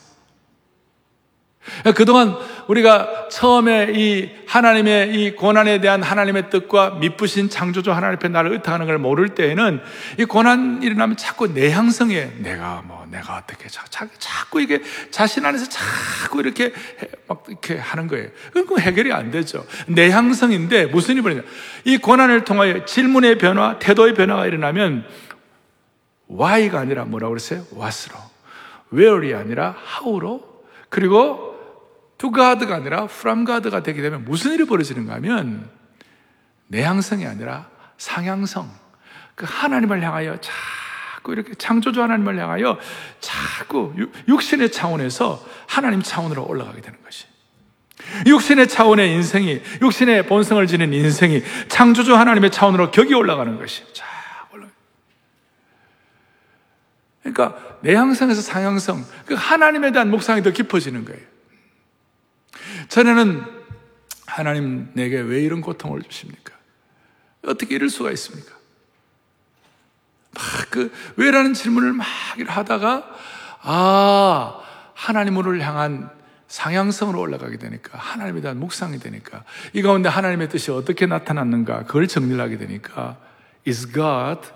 그동안 1.94 2.36
우리가 2.66 3.28
처음에 3.30 3.92
이 3.94 4.30
하나님의 4.46 5.14
이 5.14 5.34
고난에 5.34 5.80
대한 5.80 6.02
하나님의 6.02 6.50
뜻과 6.50 6.98
미쁘신 7.00 7.48
창조주 7.50 7.92
하나님 7.92 8.16
앞에 8.16 8.28
나를 8.28 8.52
의탁하는 8.52 8.86
걸 8.86 8.98
모를 8.98 9.30
때에는 9.30 9.80
이 10.18 10.24
고난 10.24 10.82
일어나면 10.82 11.16
자꾸 11.16 11.52
내 11.52 11.70
향성에 11.70 12.32
내가 12.38 12.82
뭐 12.84 13.06
내가 13.10 13.36
어떻게 13.36 13.68
자, 13.68 13.84
자, 13.88 14.06
자꾸 14.18 14.60
이게 14.60 14.82
자신 15.10 15.44
안에서 15.44 15.66
자꾸 15.68 16.40
이렇게 16.40 16.66
해, 16.66 16.70
막 17.26 17.44
이렇게 17.48 17.76
하는 17.76 18.06
거예요. 18.06 18.28
그건 18.52 18.80
해결이 18.80 19.12
안 19.12 19.30
되죠. 19.30 19.64
내 19.86 20.10
향성인데 20.10 20.86
무슨 20.86 21.14
일이 21.14 21.22
벌어냐? 21.22 21.42
이 21.84 21.98
고난을 21.98 22.44
통하여 22.44 22.84
질문의 22.84 23.38
변화, 23.38 23.78
태도의 23.78 24.14
변화가 24.14 24.46
일어나면 24.46 25.04
why가 26.30 26.80
아니라 26.80 27.04
뭐라고 27.04 27.30
그랬어요? 27.30 27.64
what으로. 27.72 28.16
where이 28.92 29.34
아니라 29.34 29.74
how로. 30.02 30.62
그리고 30.88 31.47
to 32.18 32.32
God가 32.32 32.74
아니라 32.74 33.04
from 33.04 33.46
God가 33.46 33.82
되게 33.82 34.02
되면 34.02 34.24
무슨 34.24 34.52
일이 34.52 34.64
벌어지는가 34.64 35.14
하면 35.14 35.70
내향성이 36.66 37.26
아니라 37.26 37.68
상향성. 37.96 38.70
그 39.34 39.46
하나님을 39.48 40.02
향하여 40.02 40.36
자꾸 40.40 41.32
이렇게 41.32 41.54
창조주 41.54 42.02
하나님을 42.02 42.38
향하여 42.38 42.78
자꾸 43.20 43.94
육신의 44.26 44.72
차원에서 44.72 45.44
하나님 45.66 46.02
차원으로 46.02 46.44
올라가게 46.46 46.80
되는 46.80 46.98
것이. 47.04 47.26
육신의 48.26 48.68
차원의 48.68 49.12
인생이, 49.12 49.62
육신의 49.80 50.26
본성을 50.26 50.66
지닌 50.66 50.92
인생이 50.92 51.42
창조주 51.68 52.16
하나님의 52.16 52.50
차원으로 52.50 52.90
격이 52.90 53.14
올라가는 53.14 53.58
것이. 53.58 53.82
자, 53.92 54.04
올라. 54.52 54.66
그러니까 57.22 57.78
내향성에서 57.82 58.40
상향성, 58.40 59.04
그 59.26 59.34
하나님에 59.34 59.92
대한 59.92 60.10
묵상이 60.10 60.42
더 60.42 60.50
깊어지는 60.50 61.04
거예요. 61.04 61.37
전에는 62.88 63.44
하나님 64.26 64.90
내게 64.94 65.20
왜 65.20 65.42
이런 65.42 65.60
고통을 65.60 66.02
주십니까? 66.02 66.54
어떻게 67.46 67.74
이럴 67.74 67.88
수가 67.88 68.10
있습니까? 68.12 68.56
막 70.34 70.68
그 70.70 70.92
왜라는 71.16 71.54
질문을 71.54 71.92
막 71.92 72.06
하다가 72.46 73.04
아 73.62 74.60
하나님을 74.94 75.60
향한 75.66 76.10
상향성으로 76.46 77.20
올라가게 77.20 77.58
되니까 77.58 77.98
하나님에 77.98 78.40
대한 78.40 78.58
묵상이 78.58 78.98
되니까 78.98 79.44
이 79.72 79.82
가운데 79.82 80.08
하나님의 80.08 80.48
뜻이 80.48 80.70
어떻게 80.70 81.06
나타났는가 81.06 81.84
그걸 81.84 82.06
정리를 82.06 82.40
하게 82.40 82.58
되니까 82.58 83.16
Is 83.66 83.92
God 83.92 84.48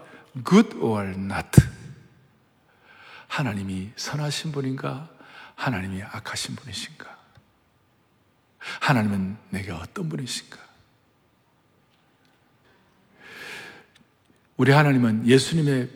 good 0.47 0.77
or 0.77 1.09
not? 1.09 1.61
하나님이 3.29 3.93
선하신 3.97 4.53
분인가? 4.53 5.09
하나님이 5.55 6.03
악하신 6.03 6.57
분이신가? 6.57 7.12
하나님은 8.81 9.37
내게 9.51 9.71
어떤 9.73 10.09
분이신가? 10.09 10.59
우리 14.57 14.71
하나님은 14.73 15.27
예수님의 15.27 15.91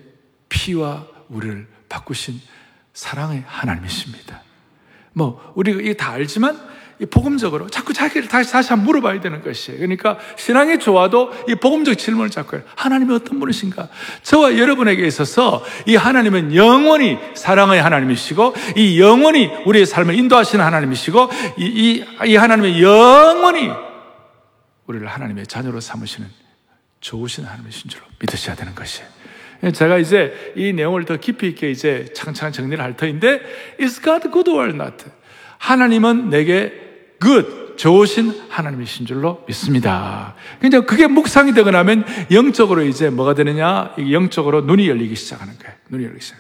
피와 0.49 1.07
우리를 1.29 1.69
바꾸신 1.89 2.41
사랑의 2.95 3.45
하나님이십니다. 3.47 4.43
뭐, 5.13 5.53
우리가 5.55 5.81
이게 5.81 5.95
다 5.95 6.13
알지만, 6.13 6.76
이 6.99 7.05
복음적으로 7.05 7.69
자꾸 7.69 7.93
자기를 7.93 8.29
다시, 8.29 8.53
다시 8.53 8.71
한번 8.71 8.87
물어봐야 8.87 9.21
되는 9.21 9.43
것이에요. 9.43 9.79
그러니까 9.79 10.19
신앙이 10.37 10.79
좋아도 10.79 11.31
이 11.47 11.55
복음적 11.55 11.99
질문을 11.99 12.31
자꾸 12.31 12.57
해요. 12.57 12.65
하나님이 12.75 13.15
어떤 13.15 13.39
분이신가? 13.39 13.89
저와 14.23 14.57
여러분에게 14.57 15.07
있어서 15.07 15.63
이 15.87 15.95
하나님은 15.95 16.55
영원히 16.55 17.19
사랑의 17.35 17.83
하나님이시고 17.83 18.55
이 18.77 18.99
영원히 18.99 19.51
우리의 19.67 19.85
삶을 19.85 20.15
인도하시는 20.15 20.65
하나님이시고 20.65 21.29
이, 21.59 21.65
이, 21.65 22.05
이 22.31 22.37
하나님의 22.37 22.83
영원히 22.83 23.71
우리를 24.87 25.07
하나님의 25.07 25.47
자녀로 25.47 25.81
삼으시는 25.81 26.29
좋으신 27.01 27.45
하나님이신 27.45 27.91
줄로 27.91 28.05
믿으셔야 28.21 28.57
되는 28.57 28.75
것이에요. 28.75 29.09
제가 29.75 29.99
이제 29.99 30.55
이 30.57 30.73
내용을 30.73 31.05
더 31.05 31.17
깊이 31.17 31.49
있게 31.49 31.71
이제 31.71 32.07
창창 32.15 32.53
정리를 32.53 32.83
할 32.83 32.97
터인데, 32.97 33.41
is 33.81 34.01
God 34.01 34.31
good 34.31 34.51
or 34.51 34.71
not? 34.71 35.05
하나님은 35.59 36.31
내게 36.31 36.86
good, 37.21 37.77
좋으신 37.77 38.47
하나님이신 38.49 39.07
줄로 39.07 39.45
믿습니다. 39.47 40.35
그냥 40.61 40.87
그게 40.87 41.07
묵상이 41.07 41.53
되고 41.53 41.71
나면 41.71 42.05
영적으로 42.31 42.83
이제 42.83 43.11
뭐가 43.11 43.35
되느냐? 43.35 43.95
영적으로 44.11 44.63
눈이 44.63 44.89
열리기 44.89 45.15
시작하는 45.15 45.59
거예요. 45.59 45.75
눈이 45.91 46.05
열리기 46.05 46.25
시작. 46.25 46.39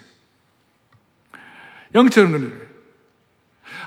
영적으로 1.94 2.38
눈이 2.38 2.52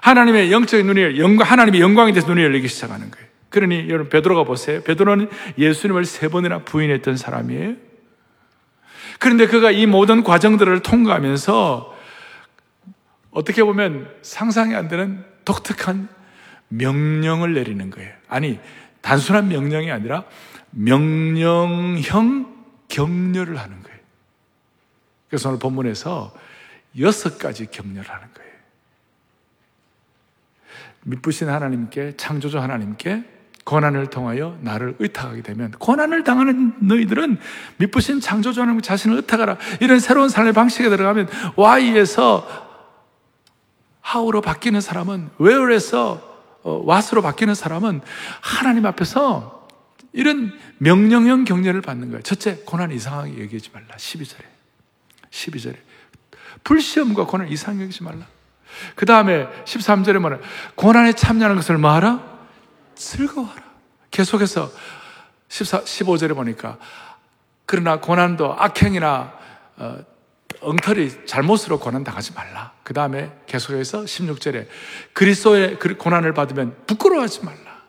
하나님의 0.02 0.52
영적인 0.52 0.86
눈이 0.86 1.20
영광, 1.20 1.50
하나님의 1.50 1.82
영광에 1.82 2.12
대해서 2.12 2.28
눈이 2.28 2.42
열리기 2.44 2.68
시작하는 2.68 3.12
거예요. 3.12 3.28
그러니 3.50 3.90
여러분 3.90 4.10
베드로가 4.10 4.44
보세요. 4.44 4.82
베드로는 4.84 5.30
예수님을 5.58 6.06
세 6.06 6.28
번이나 6.28 6.60
부인했던 6.60 7.18
사람이에요. 7.18 7.76
그런데 9.18 9.48
그가 9.48 9.72
이 9.72 9.86
모든 9.86 10.24
과정들을 10.24 10.82
통과하면서 10.82 11.98
어떻게 13.32 13.64
보면 13.64 14.10
상상이 14.22 14.76
안 14.76 14.88
되는 14.88 15.26
독특한 15.46 16.08
명령을 16.70 17.54
내리는 17.54 17.90
거예요. 17.90 18.14
아니, 18.28 18.60
단순한 19.02 19.50
명령이 19.50 19.92
아니라 19.92 20.24
명령형 20.72 22.58
격려를 22.88 23.58
하는 23.58 23.84
거예요. 23.84 24.00
그래서 25.30 25.50
오늘 25.50 25.60
본문에서 25.60 26.34
여섯 27.00 27.38
가지 27.38 27.68
격려를 27.68 28.10
하는 28.10 28.28
거예요. 28.34 28.50
믿부신 31.04 31.50
하나님께, 31.50 32.18
창조주 32.18 32.60
하나님께 32.60 33.24
고난을 33.64 34.08
통하여 34.08 34.58
나를 34.62 34.96
의탁하게 34.98 35.44
되면 35.44 35.72
고난을 35.72 36.24
당하는 36.24 36.74
너희들은 36.80 37.38
믿부신 37.78 38.20
창조주 38.20 38.62
하나님 38.62 38.82
자신을 38.82 39.18
의탁하라. 39.18 39.58
이런 39.80 40.00
새로운 40.00 40.30
삶의 40.30 40.54
방식에 40.54 40.90
들어가면 40.90 41.30
Y에서 41.56 42.48
하우로 44.02 44.42
바뀌는 44.42 44.82
사람은 44.82 45.30
where에서 45.40 46.29
왓으로 46.64 47.22
바뀌는 47.22 47.56
사람은 47.56 48.02
하나님 48.42 48.86
앞에서 48.86 49.68
이런 50.12 50.58
명령형 50.80 51.46
격려를 51.46 51.82
받는 51.82 52.10
거예요. 52.10 52.22
첫째, 52.24 52.58
고난 52.66 52.92
이상하게 52.92 53.38
얘기하지 53.38 53.70
말라. 53.74 53.88
12절에. 53.96 54.44
12절에. 55.30 55.76
불시험과 56.64 57.26
고난 57.26 57.48
이상하게 57.48 57.84
여기지 57.84 58.04
말라. 58.04 58.26
그 58.96 59.06
다음에 59.06 59.48
13절에 59.66 60.20
뭐냐. 60.20 60.40
고난에 60.76 61.14
참여하는 61.14 61.56
것을 61.56 61.78
뭐하라? 61.78 62.24
즐거워하라. 62.96 63.64
계속해서 64.12 64.72
14, 65.48 65.84
15절에 65.84 66.36
보니까 66.36 66.78
그러나 67.66 68.00
고난도 68.00 68.56
악행이나 68.58 69.34
어, 69.78 70.00
엉터리 70.62 71.26
잘못으로 71.26 71.80
고난 71.80 72.04
당하지 72.04 72.34
말라. 72.34 72.74
그 72.84 72.94
다음에 72.94 73.32
계속해서 73.46 74.04
16절에 74.04 74.68
그리스도의 75.14 75.80
고난을 75.80 76.34
받으면 76.34 76.86
부끄러워하지 76.86 77.46
말라. 77.46 77.84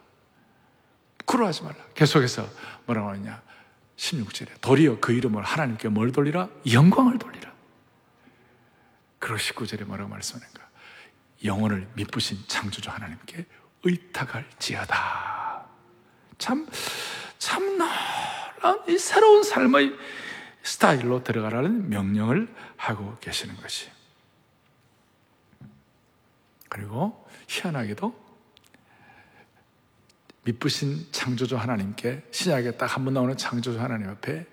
부끄러워하지 1.19 1.63
말라. 1.63 1.77
계속해서 1.95 2.49
뭐라고 2.87 3.11
하느냐. 3.11 3.43
16절에 3.97 4.61
도리어 4.61 4.99
그 5.01 5.13
이름을 5.13 5.43
하나님께 5.43 5.89
뭘 5.89 6.13
돌리라? 6.13 6.49
영광을 6.73 7.19
돌리라. 7.19 7.53
그리고 9.19 9.37
19절에 9.37 9.85
뭐라고 9.85 10.09
말씀하는가? 10.11 10.61
영혼을 11.45 11.87
미쁘신 11.95 12.39
창조주 12.47 12.91
하나님께 12.91 13.45
의탁할지어다. 13.83 15.67
참, 16.39 16.67
참 17.39 17.79
놀라운 17.79 18.83
이 18.89 18.99
새로운 18.99 19.43
삶의 19.43 19.93
스타일로 20.63 21.25
들어가라는 21.25 21.89
명령을 21.89 22.53
하고 22.77 23.17
계시는 23.21 23.57
것이. 23.57 23.91
그리고 26.69 27.27
희한하게도 27.49 28.31
미쁘신 30.45 31.07
창조주 31.13 31.57
하나님께 31.57 32.23
신약에 32.31 32.73
딱 32.77 32.97
한 32.97 33.05
번 33.05 33.15
나오는 33.15 33.37
창조주 33.37 33.81
하나님 33.81 34.09
앞에 34.09 34.47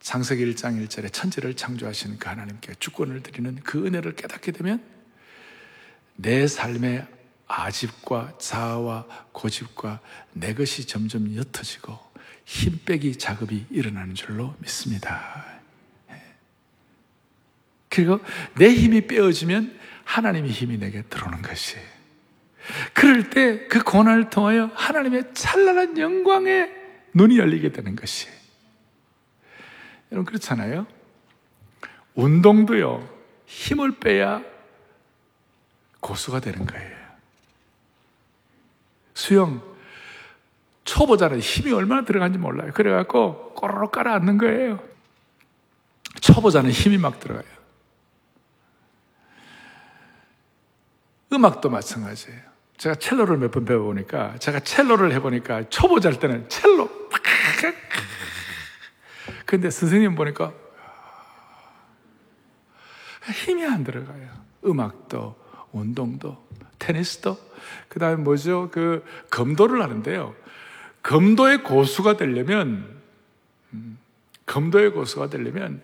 장세기 0.00 0.44
1장 0.54 0.84
1절에 0.86 1.12
천지를 1.12 1.54
창조하시는 1.54 2.18
그 2.18 2.28
하나님께 2.28 2.74
주권을 2.78 3.22
드리는 3.22 3.56
그 3.64 3.84
은혜를 3.86 4.14
깨닫게 4.14 4.52
되면 4.52 4.82
내 6.16 6.46
삶의 6.46 7.06
아집과 7.46 8.38
자아와 8.38 9.06
고집과 9.32 10.00
내 10.32 10.54
것이 10.54 10.86
점점 10.86 11.34
옅어지고 11.34 11.98
힘 12.48 12.80
빼기 12.82 13.16
작업이 13.16 13.66
일어나는 13.68 14.14
줄로 14.14 14.54
믿습니다. 14.60 15.44
예. 16.10 16.14
그리고 17.90 18.20
내 18.56 18.72
힘이 18.72 19.06
빼어지면 19.06 19.78
하나님의 20.04 20.50
힘이 20.50 20.78
내게 20.78 21.02
들어오는 21.02 21.42
것이. 21.42 21.76
그럴 22.94 23.28
때 23.28 23.68
그 23.68 23.82
고난을 23.84 24.30
통하여 24.30 24.70
하나님의 24.74 25.34
찬란한 25.34 25.98
영광에 25.98 26.70
눈이 27.12 27.36
열리게 27.38 27.70
되는 27.70 27.94
것이. 27.94 28.28
여러분 30.10 30.24
그렇잖아요. 30.24 30.86
운동도요. 32.14 33.06
힘을 33.44 33.98
빼야 33.98 34.42
고수가 36.00 36.40
되는 36.40 36.64
거예요. 36.64 36.96
수영 39.12 39.67
초보자는 40.88 41.38
힘이 41.40 41.72
얼마나 41.72 42.04
들어간지 42.04 42.38
몰라요. 42.38 42.70
그래갖고 42.72 43.52
꼬르륵 43.54 43.92
깔아앉는 43.92 44.38
거예요. 44.38 44.80
초보자는 46.22 46.70
힘이 46.70 46.96
막 46.96 47.20
들어가요. 47.20 47.44
음악도 51.30 51.68
마찬가지예요. 51.68 52.40
제가 52.78 52.94
첼로를 52.94 53.36
몇 53.36 53.50
번 53.50 53.66
배워보니까, 53.66 54.38
제가 54.38 54.60
첼로를 54.60 55.12
해보니까, 55.12 55.68
초보자일 55.68 56.18
때는 56.20 56.48
첼로, 56.48 56.88
근데 59.44 59.68
선생님 59.68 60.14
보니까, 60.14 60.52
힘이 63.34 63.66
안 63.66 63.84
들어가요. 63.84 64.30
음악도, 64.64 65.36
운동도, 65.72 66.48
테니스도, 66.78 67.36
그 67.88 67.98
다음에 67.98 68.16
뭐죠? 68.16 68.70
그, 68.72 69.04
검도를 69.30 69.82
하는데요. 69.82 70.34
검도의 71.08 71.62
고수가 71.62 72.18
되려면 72.18 73.00
음, 73.72 73.98
검도의 74.44 74.90
고수가 74.90 75.30
되려면 75.30 75.80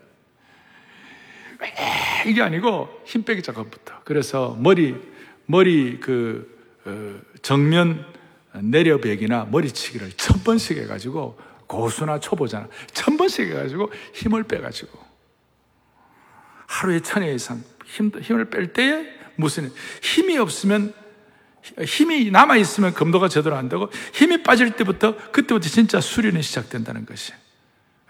이게 2.27 2.43
아니고 2.43 3.01
힘 3.05 3.23
빼기 3.23 3.41
작업부터. 3.41 4.01
그래서 4.03 4.55
머리 4.59 4.95
머리 5.47 5.99
그 5.99 6.55
어, 6.85 7.19
정면 7.41 8.05
내려배기나 8.53 9.45
머리치기를 9.45 10.11
천 10.11 10.43
번씩 10.43 10.77
해가지고 10.77 11.39
고수나 11.65 12.19
초보자나 12.19 12.67
천 12.93 13.17
번씩 13.17 13.49
해가지고 13.49 13.91
힘을 14.13 14.43
빼가지고 14.43 14.95
하루에 16.67 16.99
천 16.99 17.23
회 17.23 17.33
이상 17.33 17.63
힘, 17.83 18.11
힘을 18.21 18.51
뺄 18.51 18.73
때에 18.73 19.07
무슨 19.37 19.71
힘이 20.03 20.37
없으면 20.37 20.93
힘이 21.85 22.31
남아 22.31 22.57
있으면 22.57 22.93
검도가 22.93 23.27
제대로 23.27 23.55
안 23.55 23.69
되고 23.69 23.89
힘이 24.13 24.43
빠질 24.43 24.71
때부터 24.71 25.15
그때부터 25.31 25.67
진짜 25.67 25.99
수련이 25.99 26.41
시작된다는 26.41 27.05
것이. 27.05 27.33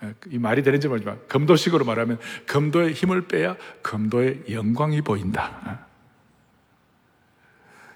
예, 0.03 0.13
이 0.29 0.37
말이 0.37 0.61
되는지 0.61 0.87
모르지만 0.87 1.19
검도식으로 1.29 1.85
말하면 1.85 2.19
검도의 2.47 2.93
힘을 2.93 3.27
빼야 3.27 3.55
검도의 3.81 4.43
영광이 4.49 5.01
보인다. 5.01 5.61
예. 5.67 5.85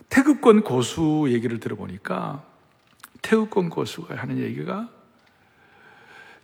태극권 0.10 0.62
고수 0.62 1.28
얘기를 1.30 1.60
들어보니까 1.60 2.44
태극권 3.22 3.70
고수가 3.70 4.16
하는 4.16 4.40
얘기가 4.40 4.90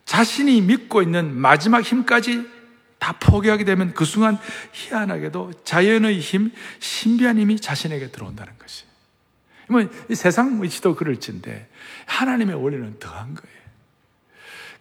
자신이 0.05 0.61
믿고 0.61 1.01
있는 1.01 1.33
마지막 1.35 1.81
힘까지 1.81 2.47
다 2.99 3.13
포기하게 3.19 3.65
되면 3.65 3.93
그 3.93 4.05
순간 4.05 4.37
희한하게도 4.71 5.63
자연의 5.63 6.19
힘, 6.19 6.51
신비한 6.79 7.39
힘이 7.39 7.59
자신에게 7.59 8.11
들어온다는 8.11 8.53
것이. 8.57 8.85
뭐, 9.67 9.87
세상 10.13 10.61
위치도 10.61 10.95
그럴진데, 10.95 11.67
하나님의 12.05 12.55
원리는 12.55 12.99
더한 12.99 13.33
거예요. 13.33 13.55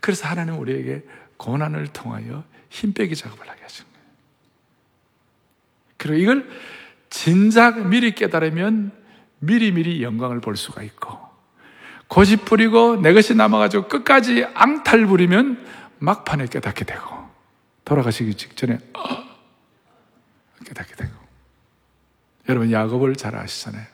그래서 0.01 0.29
하나님 0.29 0.59
우리에게 0.59 1.03
고난을 1.37 1.89
통하여 1.89 2.45
힘 2.69 2.93
빼기 2.93 3.17
작업을 3.17 3.49
하게 3.49 3.63
하신 3.63 3.85
거예요. 3.87 4.07
그리고 5.97 6.15
이걸 6.17 6.51
진작 7.09 7.87
미리 7.87 8.15
깨달으면 8.15 8.93
미리미리 9.39 10.03
영광을 10.03 10.41
볼 10.41 10.57
수가 10.57 10.83
있고, 10.83 11.19
고집 12.09 12.45
부리고 12.45 12.97
내 12.97 13.13
것이 13.15 13.35
남아가지고 13.35 13.89
끝까지 13.89 14.45
앙탈 14.55 15.07
부리면 15.07 15.67
막판에 15.99 16.47
깨닫게 16.47 16.85
되고, 16.85 17.29
돌아가시기 17.85 18.35
직전에, 18.35 18.79
어! 18.95 19.25
깨닫게 20.67 20.95
되고. 20.97 21.13
여러분, 22.49 22.71
야곱을 22.71 23.17
잘 23.17 23.37
아시잖아요. 23.37 23.94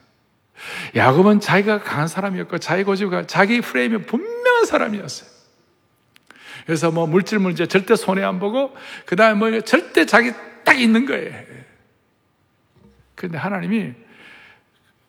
야곱은 0.95 1.39
자기가 1.39 1.83
강한 1.83 2.07
사람이었고, 2.07 2.57
자기 2.57 2.83
고집과 2.83 3.27
자기 3.27 3.61
프레임이 3.61 4.05
분명한 4.05 4.65
사람이었어요. 4.65 5.29
그래서 6.65 6.91
뭐 6.91 7.07
물질 7.07 7.39
문제 7.39 7.65
절대 7.65 7.95
손해 7.95 8.23
안 8.23 8.39
보고, 8.39 8.75
그 9.05 9.15
다음에 9.15 9.33
뭐 9.33 9.61
절대 9.61 10.05
자기 10.05 10.31
딱 10.63 10.79
있는 10.79 11.05
거예요. 11.05 11.33
그런데 13.15 13.37
하나님이 13.37 13.93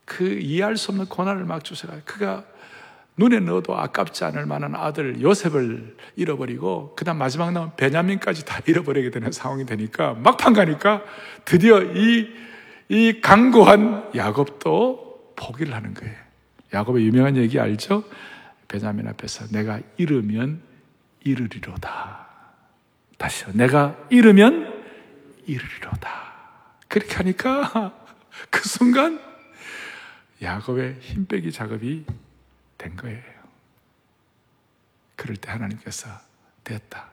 그 0.05 0.25
이해할 0.25 0.77
수 0.77 0.91
없는 0.91 1.07
고난을 1.07 1.45
막 1.45 1.65
주셔가 1.65 1.95
그가 2.05 2.45
눈에 3.17 3.41
넣어도 3.41 3.77
아깝지 3.77 4.25
않을 4.25 4.47
만한 4.47 4.75
아들 4.75 5.21
요셉을 5.21 5.97
잃어버리고 6.17 6.95
그다음 6.97 7.19
마지막 7.19 7.53
남은 7.53 7.77
베냐민까지 7.77 8.45
다 8.45 8.61
잃어버리게 8.67 9.11
되는 9.11 9.33
상황이 9.33 9.67
되니까 9.67 10.15
막판 10.15 10.55
가니까 10.55 11.03
드디어 11.45 11.83
이, 11.83 12.29
이 12.89 13.21
강고한 13.21 14.11
야곱도 14.15 15.12
포기를 15.37 15.75
하는 15.75 15.95
거예요. 15.95 16.17
야곱의 16.73 17.07
유명한 17.07 17.37
얘기 17.37 17.59
알죠? 17.61 18.05
베냐민 18.69 19.07
앞에서 19.09 19.47
내가 19.49 19.81
잃으면 19.97 20.63
잃으리로다. 21.25 22.27
다시요. 23.19 23.51
내가 23.53 23.97
잃으면 24.11 24.83
잃으리로다. 25.47 26.33
그렇게 26.89 27.15
하니까 27.17 28.07
그 28.51 28.67
순간 28.69 29.21
야곱의 30.41 30.97
힘 31.01 31.27
빼기 31.27 31.53
작업이 31.53 32.05
된 32.79 32.97
거예요. 32.97 33.23
그럴 35.15 35.37
때 35.37 35.51
하나님께서 35.51 36.09
됐다. 36.65 37.12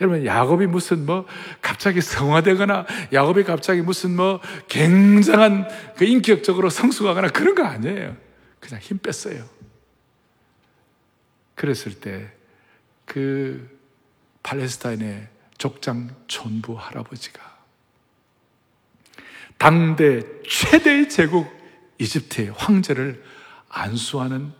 여러분, 0.00 0.24
야곱이 0.24 0.66
무슨 0.66 1.06
뭐 1.06 1.26
갑자기 1.60 2.00
성화되거나 2.00 2.86
야곱이 3.12 3.44
갑자기 3.44 3.82
무슨 3.82 4.16
뭐 4.16 4.40
굉장한 4.68 5.68
그 5.96 6.04
인격적으로 6.04 6.70
성숙하거나 6.70 7.28
그런 7.28 7.54
거 7.54 7.64
아니에요. 7.64 8.16
그냥 8.60 8.80
힘 8.80 8.98
뺐어요. 8.98 9.44
그랬을 11.54 11.94
때 11.94 12.42
그 13.12 13.68
팔레스타인의 14.42 15.28
족장 15.58 16.14
촌부 16.26 16.74
할아버지가 16.78 17.40
당대 19.58 20.22
최대의 20.48 21.10
제국 21.10 21.46
이집트의 21.98 22.52
황제를 22.56 23.22
안수하는 23.68 24.52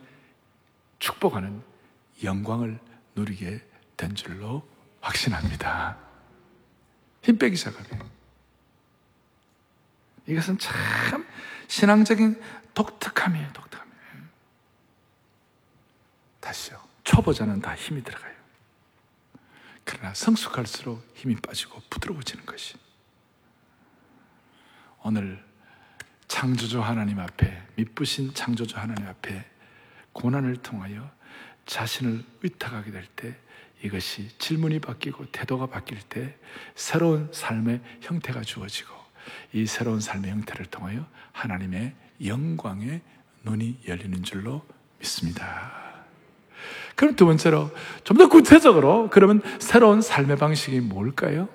축복하는 0.98 1.62
영광을 2.22 2.78
누리게 3.16 3.62
된 3.96 4.14
줄로 4.14 4.68
확신합니다. 5.02 5.98
힘 7.22 7.36
빼기 7.36 7.56
시작하면. 7.56 8.10
이것은 10.26 10.58
참 10.58 11.26
신앙적인 11.68 12.40
독특함이에요, 12.74 13.52
독특함. 13.52 13.82
다시요. 16.40 16.80
초보자는 17.04 17.60
다 17.60 17.74
힘이 17.74 18.02
들어가요. 18.02 18.32
그러나 19.84 20.14
성숙할수록 20.14 21.04
힘이 21.14 21.36
빠지고 21.36 21.82
부드러워지는 21.90 22.46
것이. 22.46 22.76
오늘 25.02 25.44
창조주 26.28 26.80
하나님 26.80 27.18
앞에, 27.18 27.66
미쁘신 27.74 28.32
창조주 28.34 28.76
하나님 28.76 29.06
앞에 29.06 29.44
고난을 30.12 30.62
통하여 30.62 31.10
자신을 31.66 32.24
의탁하게 32.42 32.92
될 32.92 33.06
때 33.16 33.36
이것이 33.82 34.28
질문이 34.38 34.78
바뀌고 34.80 35.26
태도가 35.32 35.66
바뀔 35.66 35.98
때 36.08 36.36
새로운 36.74 37.28
삶의 37.32 37.80
형태가 38.00 38.42
주어지고 38.42 38.92
이 39.52 39.66
새로운 39.66 40.00
삶의 40.00 40.30
형태를 40.30 40.66
통하여 40.66 41.06
하나님의 41.32 41.94
영광의 42.24 43.00
눈이 43.44 43.80
열리는 43.88 44.22
줄로 44.22 44.62
믿습니다. 44.98 45.72
그럼 46.94 47.16
두 47.16 47.26
번째로 47.26 47.70
좀 48.04 48.18
더 48.18 48.28
구체적으로 48.28 49.10
그러면 49.10 49.42
새로운 49.58 50.00
삶의 50.00 50.36
방식이 50.36 50.80
뭘까요? 50.80 51.48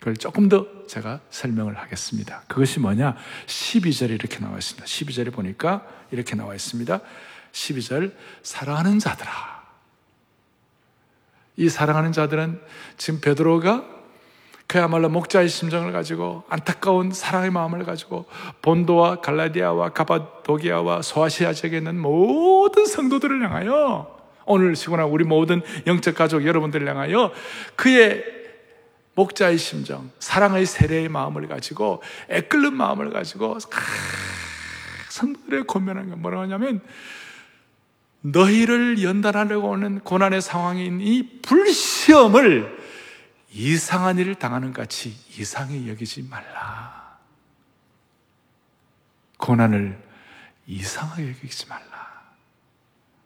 그걸 0.00 0.16
조금 0.16 0.48
더 0.48 0.66
제가 0.88 1.20
설명을 1.30 1.76
하겠습니다. 1.76 2.42
그것이 2.48 2.80
뭐냐? 2.80 3.16
12절에 3.46 4.10
이렇게 4.10 4.38
나와 4.38 4.56
있습니다. 4.56 4.86
12절에 4.86 5.32
보니까 5.32 5.86
이렇게 6.10 6.34
나와 6.34 6.54
있습니다. 6.54 7.00
12절, 7.52 8.14
사랑하는 8.42 8.98
자들아. 8.98 9.59
이 11.60 11.68
사랑하는 11.68 12.12
자들은 12.12 12.58
지금 12.96 13.20
베드로가 13.20 13.84
그야말로 14.66 15.10
목자의 15.10 15.50
심정을 15.50 15.92
가지고 15.92 16.42
안타까운 16.48 17.12
사랑의 17.12 17.50
마음을 17.50 17.84
가지고 17.84 18.24
본도와 18.62 19.20
갈라디아와 19.20 19.90
가바도기아와 19.90 21.02
소아시아 21.02 21.52
지역에 21.52 21.76
있는 21.76 22.00
모든 22.00 22.86
성도들을 22.86 23.44
향하여 23.44 24.18
오늘 24.46 24.74
시구나 24.74 25.04
우리 25.04 25.24
모든 25.24 25.60
영적 25.86 26.14
가족 26.14 26.46
여러분들을 26.46 26.88
향하여 26.88 27.30
그의 27.76 28.24
목자의 29.14 29.58
심정, 29.58 30.10
사랑의 30.18 30.64
세례의 30.64 31.10
마음을 31.10 31.46
가지고 31.46 32.02
애끓는 32.30 32.72
마음을 32.72 33.10
가지고 33.10 33.58
성도들의 35.10 35.64
고민하는 35.64 36.08
게 36.08 36.16
뭐라고 36.16 36.44
하냐면 36.44 36.80
너희를 38.22 39.02
연단하려고 39.02 39.70
오는 39.70 40.00
고난의 40.00 40.42
상황인 40.42 41.00
이 41.00 41.40
불시험을 41.40 42.78
이상한 43.52 44.18
일을 44.18 44.34
당하는 44.36 44.72
같이 44.72 45.16
이상히 45.38 45.88
여기지 45.88 46.22
말라. 46.22 47.18
고난을 49.38 49.98
이상하게 50.66 51.30
여기지 51.30 51.66
말라. 51.66 51.90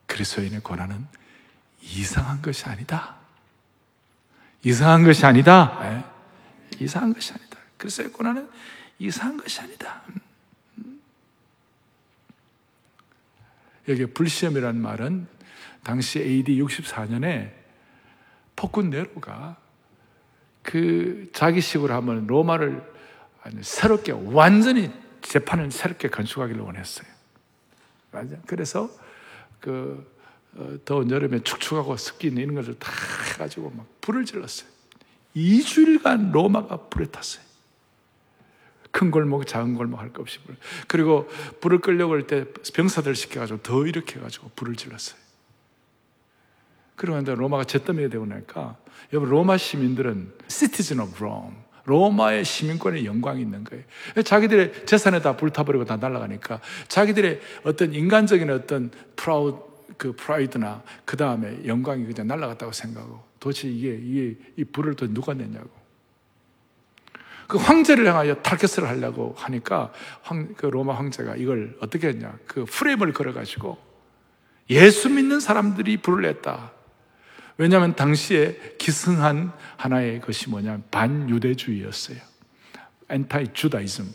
그리스도인의 0.06 0.60
고난은 0.60 1.06
이상한 1.82 2.40
것이 2.40 2.64
아니다. 2.64 3.16
이상한 4.62 5.04
것이 5.04 5.26
아니다. 5.26 5.78
네. 5.82 6.04
이상한 6.84 7.12
것이 7.12 7.32
아니다. 7.32 7.58
그리스도의 7.76 8.12
고난은 8.12 8.48
이상한 8.98 9.36
것이 9.36 9.60
아니다. 9.60 10.02
여기 13.88 14.06
불시험이라는 14.06 14.80
말은 14.80 15.26
당시 15.82 16.20
AD 16.20 16.60
64년에 16.62 17.52
폭군 18.56 18.90
네로가 18.90 19.56
그 20.62 21.28
자기식으로 21.32 21.92
하면 21.94 22.26
로마를 22.26 22.82
새롭게 23.60 24.12
완전히 24.12 24.90
재판을 25.20 25.70
새롭게 25.70 26.08
건축하기를 26.08 26.60
원했어요. 26.62 27.06
맞아. 28.10 28.36
그래서 28.46 28.90
그 29.60 30.12
어, 30.56 30.76
더운 30.84 31.10
여름에 31.10 31.40
축축하고 31.40 31.96
습기 31.96 32.28
있는 32.28 32.54
것을 32.54 32.78
다 32.78 32.92
해가지고 33.32 33.70
막 33.70 33.86
불을 34.00 34.24
질렀어요. 34.24 34.68
2주일간 35.34 36.32
로마가 36.32 36.88
불에 36.88 37.06
탔어요. 37.06 37.44
큰 38.94 39.10
골목, 39.10 39.44
작은 39.46 39.74
골목 39.74 39.98
할 39.98 40.12
것 40.12 40.22
없이 40.22 40.38
불. 40.46 40.56
그리고 40.86 41.28
불을 41.60 41.80
끌려고 41.80 42.14
할때 42.14 42.44
병사들 42.74 43.16
시켜가지고 43.16 43.62
더 43.62 43.86
이렇게 43.86 44.16
해가지고 44.16 44.52
불을 44.54 44.76
질렀어요. 44.76 45.18
그러는데 46.94 47.34
로마가 47.34 47.64
잿더미가 47.64 48.08
되고 48.08 48.24
나니까 48.24 48.76
여러분 49.12 49.30
로마 49.30 49.56
시민들은 49.56 50.32
citizen 50.46 51.04
of 51.04 51.16
Rome 51.16 51.56
로마의 51.86 52.44
시민권의 52.44 53.04
영광이 53.04 53.42
있는 53.42 53.64
거예요. 53.64 53.82
자기들의 54.24 54.86
재산에 54.86 55.20
다 55.20 55.36
불타버리고 55.36 55.84
다 55.84 55.96
날아가니까 55.96 56.60
자기들의 56.86 57.40
어떤 57.64 57.92
인간적인 57.92 58.48
어떤 58.48 58.92
proud 59.16 59.58
그 59.98 60.12
프라이드나 60.12 60.82
그 61.04 61.16
다음에 61.16 61.66
영광이 61.66 62.06
그냥 62.06 62.28
날아갔다고 62.28 62.70
생각하고 62.72 63.22
도대체 63.40 63.68
이게, 63.68 63.98
이게 64.00 64.36
이 64.56 64.64
불을 64.64 64.94
또 64.94 65.12
누가 65.12 65.34
냈냐고. 65.34 65.83
그 67.46 67.58
황제를 67.58 68.06
향하여 68.06 68.34
타겟을 68.36 68.88
하려고 68.88 69.34
하니까 69.38 69.92
황, 70.22 70.54
그 70.56 70.66
로마 70.66 70.94
황제가 70.94 71.36
이걸 71.36 71.76
어떻게 71.80 72.08
했냐. 72.08 72.36
그 72.46 72.64
프레임을 72.64 73.12
걸어가지고 73.12 73.78
예수 74.70 75.10
믿는 75.10 75.40
사람들이 75.40 75.98
불을 75.98 76.22
냈다. 76.22 76.72
왜냐하면 77.56 77.94
당시에 77.94 78.58
기승한 78.78 79.52
하나의 79.76 80.20
것이 80.20 80.50
뭐냐 80.50 80.80
반유대주의였어요. 80.90 82.18
엔타이 83.10 83.52
주다이즘. 83.52 84.12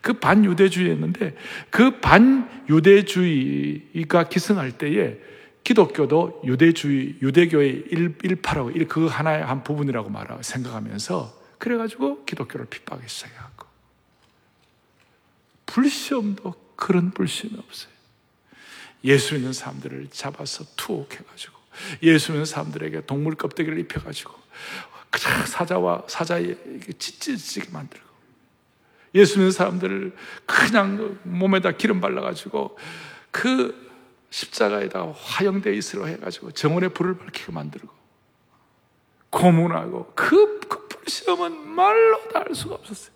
그 0.00 0.14
반유대주의였는데 0.14 1.36
그 1.70 2.00
반유대주의가 2.00 2.98
기승할 4.28 4.72
때에 4.72 5.18
기독교도 5.64 6.42
유대주의, 6.44 7.18
유대교의 7.22 7.84
일, 7.90 8.16
일파라고, 8.22 8.72
그 8.88 9.06
하나의 9.06 9.44
한 9.44 9.62
부분이라고 9.62 10.10
말하고 10.10 10.42
생각하면서 10.42 11.41
그래가지고 11.62 12.24
기독교를 12.24 12.66
핍박하기 12.66 13.08
시작하고. 13.08 13.68
불시험도 15.66 16.72
그런 16.74 17.12
불시험이 17.12 17.56
없어요. 17.56 17.92
예수 19.04 19.36
있는 19.36 19.52
사람들을 19.52 20.08
잡아서 20.10 20.64
투옥해가지고, 20.76 21.56
예수 22.02 22.32
있는 22.32 22.46
사람들에게 22.46 23.06
동물 23.06 23.36
껍데기를 23.36 23.78
입혀가지고, 23.78 24.34
사자와 25.46 26.02
사자에 26.08 26.56
찢찢게 26.98 27.70
만들고, 27.70 28.08
예수 29.14 29.38
믿는 29.38 29.52
사람들을 29.52 30.16
그냥 30.44 31.20
몸에다 31.22 31.72
기름 31.76 32.00
발라가지고, 32.00 32.76
그 33.30 33.92
십자가에다 34.30 35.12
화형되어 35.12 35.74
있으려 35.74 36.06
해가지고 36.06 36.50
정원에 36.52 36.88
불을 36.88 37.18
밝히게 37.18 37.52
만들고 37.52 38.02
고문하고 39.30 40.12
그, 40.14 40.60
그불 40.60 40.81
시험은 41.06 41.68
말로 41.68 42.28
다할 42.28 42.54
수가 42.54 42.76
없었어요. 42.76 43.14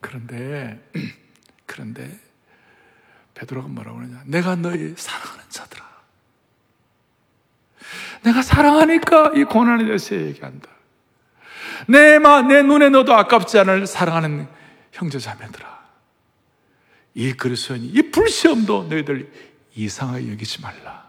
그런데 0.00 0.80
그런데 1.66 2.20
베드로가 3.34 3.68
뭐라고 3.68 3.98
그러냐? 3.98 4.22
내가 4.26 4.56
너희 4.56 4.94
사랑하는 4.96 5.44
자들아. 5.48 5.84
내가 8.22 8.42
사랑하니까 8.42 9.32
이 9.34 9.44
고난에 9.44 9.84
대해서 9.84 10.14
얘기한다. 10.14 10.70
내, 11.88 12.18
마, 12.18 12.42
내 12.42 12.62
눈에 12.62 12.88
너도 12.88 13.14
아깝지 13.14 13.58
않을 13.58 13.86
사랑하는 13.86 14.48
형제 14.92 15.18
자매들아. 15.18 15.76
이 17.14 17.32
그리스도인이 17.32 17.86
이 17.86 18.10
불시험도 18.10 18.84
너희들 18.84 19.30
이상하게 19.74 20.30
여기지 20.32 20.62
말라. 20.62 21.05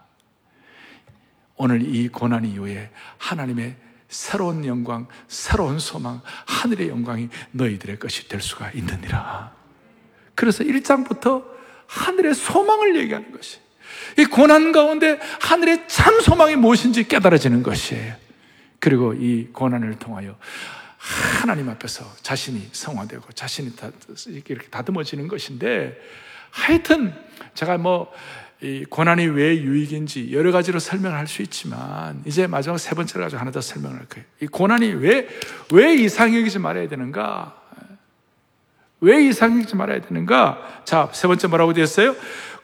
오늘 1.57 1.81
이 1.81 2.07
고난 2.07 2.45
이후에 2.45 2.89
하나님의 3.17 3.75
새로운 4.07 4.65
영광, 4.65 5.07
새로운 5.27 5.79
소망, 5.79 6.21
하늘의 6.45 6.89
영광이 6.89 7.29
너희들의 7.51 7.99
것이 7.99 8.27
될 8.29 8.41
수가 8.41 8.71
있느니라. 8.71 9.53
그래서 10.35 10.63
1장부터 10.63 11.43
하늘의 11.87 12.35
소망을 12.35 12.95
얘기하는 12.97 13.31
것이. 13.31 13.59
이 14.17 14.25
고난 14.25 14.71
가운데 14.71 15.19
하늘의 15.41 15.87
참 15.87 16.21
소망이 16.21 16.55
무엇인지 16.55 17.07
깨달아지는 17.07 17.63
것이에요. 17.63 18.15
그리고 18.79 19.13
이 19.13 19.47
고난을 19.51 19.97
통하여 19.99 20.37
하나님 20.97 21.69
앞에서 21.69 22.05
자신이 22.21 22.69
성화되고 22.71 23.31
자신이 23.33 23.75
다, 23.75 23.91
이렇게 24.27 24.67
다듬어지는 24.69 25.27
것인데 25.27 25.99
하여튼 26.51 27.13
제가 27.53 27.77
뭐이 27.77 28.07
고난이 28.89 29.27
왜 29.27 29.61
유익인지 29.61 30.33
여러 30.33 30.51
가지로 30.51 30.79
설명할 30.79 31.27
수 31.27 31.43
있지만 31.43 32.23
이제 32.25 32.47
마지막 32.47 32.77
세 32.79 32.95
번째를 32.95 33.25
가지고 33.25 33.39
하나 33.39 33.51
더 33.51 33.61
설명할 33.61 34.05
거예요. 34.07 34.25
이 34.41 34.47
고난이 34.47 34.93
왜, 34.93 35.27
왜 35.71 35.93
이상하지 35.93 36.57
말아야 36.57 36.87
되는가? 36.87 37.55
왜 38.99 39.23
이상하지 39.25 39.75
말아야 39.75 40.01
되는가? 40.01 40.81
자, 40.85 41.09
세 41.13 41.27
번째 41.27 41.47
뭐라고 41.47 41.73
되었어요? 41.73 42.15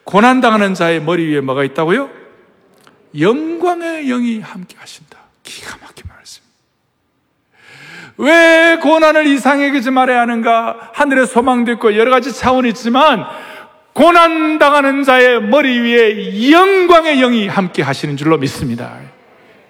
고난 0.03 0.41
당하는 0.41 0.73
자의 0.73 0.99
머리 0.99 1.27
위에 1.27 1.41
뭐가 1.41 1.63
있다고요? 1.63 2.10
영광의 3.19 4.08
영이 4.08 4.39
함께 4.39 4.75
하신다. 4.77 5.19
기가 5.43 5.77
막힌 5.77 6.06
말씀. 6.10 6.41
왜 8.17 8.79
고난을 8.82 9.27
이상하게 9.27 9.82
지 9.82 9.91
말아야 9.91 10.21
하는가? 10.21 10.91
하늘의 10.93 11.27
소망도 11.27 11.71
있고 11.73 11.95
여러 11.95 12.10
가지 12.10 12.34
차원이 12.34 12.69
있지만 12.69 13.25
고난 13.93 14.58
당하는 14.58 15.03
자의 15.03 15.41
머리 15.41 15.79
위에 15.79 16.51
영광의 16.51 17.19
영이 17.19 17.47
함께 17.47 17.84
하시는 17.84 18.17
줄로 18.17 18.38
믿습니다. 18.38 18.99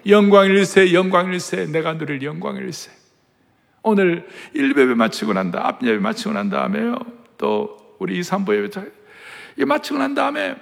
영광일세, 0.08 0.94
영광일세, 0.94 1.68
내가 1.68 1.98
누릴 1.98 2.22
영광일세. 2.22 2.92
오늘 3.84 4.28
1배배 4.56 4.96
마치고 4.96 5.34
난 5.34 5.52
다음, 5.52 5.66
앞예배 5.66 6.00
마치고 6.00 6.34
난 6.34 6.50
다음에요. 6.50 6.98
또 7.38 7.96
우리 8.00 8.18
2, 8.18 8.22
3부 8.22 8.56
예배 8.56 8.70
이 9.58 9.66
마치고 9.66 10.00
난 10.00 10.16
다음에 10.16 10.56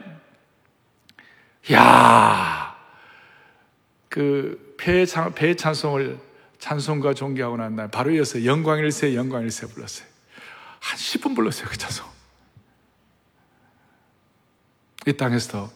야, 1.72 2.76
그 4.10 4.76
배, 4.78 5.06
배 5.36 5.56
찬송을 5.56 6.18
찬송과 6.58 7.14
존귀하고 7.14 7.58
난날 7.58 7.90
바로 7.90 8.12
이어서 8.12 8.44
영광일세 8.44 9.16
영광일세 9.16 9.68
불렀어요. 9.68 10.08
한 10.80 10.98
10분 10.98 11.36
불렀어요 11.36 11.68
그 11.70 11.78
찬송. 11.78 12.21
이 15.08 15.14
땅에서도 15.14 15.70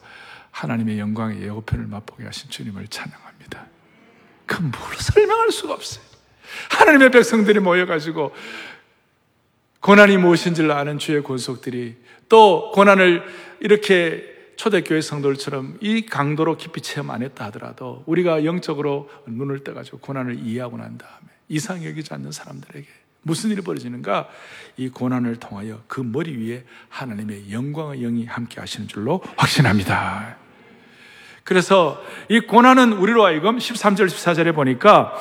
하나님의 0.50 0.98
영광의 0.98 1.42
예고편을 1.42 1.86
맛보게 1.86 2.24
하신 2.24 2.50
주님을 2.50 2.86
찬양합니다. 2.88 3.66
그뭘 4.46 4.72
설명할 4.98 5.50
수가 5.50 5.74
없어요. 5.74 6.04
하나님의 6.70 7.10
백성들이 7.10 7.60
모여가지고 7.60 8.32
고난이 9.80 10.16
무엇인지를 10.16 10.70
아는 10.70 10.98
주의 10.98 11.22
권속들이 11.22 11.96
또 12.28 12.70
고난을 12.72 13.22
이렇게 13.60 14.34
초대교회 14.56 15.00
성도들처럼 15.00 15.78
이 15.80 16.06
강도로 16.06 16.56
깊이 16.56 16.80
체험 16.80 17.10
안 17.10 17.22
했다 17.22 17.46
하더라도 17.46 18.02
우리가 18.06 18.44
영적으로 18.44 19.10
눈을 19.26 19.62
떠가지고 19.64 19.98
고난을 19.98 20.40
이해하고 20.40 20.78
난 20.78 20.96
다음에 20.96 21.28
이상 21.48 21.84
여기지 21.84 22.14
않는 22.14 22.32
사람들에게 22.32 22.86
무슨 23.26 23.50
일이 23.50 23.60
벌어지는가? 23.60 24.28
이 24.76 24.88
고난을 24.88 25.36
통하여 25.36 25.82
그 25.88 26.00
머리 26.00 26.36
위에 26.36 26.64
하나님의 26.88 27.50
영광의 27.50 28.00
영이 28.00 28.26
함께 28.26 28.60
하시는 28.60 28.86
줄로 28.86 29.20
확신합니다. 29.36 30.36
그래서 31.42 32.00
이 32.28 32.38
고난은 32.38 32.92
우리로 32.92 33.24
하여금 33.24 33.58
13절, 33.58 34.06
14절에 34.06 34.54
보니까 34.54 35.18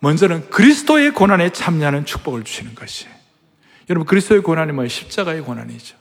먼저는 0.00 0.50
그리스도의 0.50 1.12
고난에 1.12 1.50
참여하는 1.50 2.04
축복을 2.06 2.42
주시는 2.42 2.74
것이. 2.74 3.06
여러분, 3.88 4.04
그리스도의 4.06 4.42
고난이 4.42 4.72
뭐예요? 4.72 4.88
십자가의 4.88 5.42
고난이죠. 5.42 5.96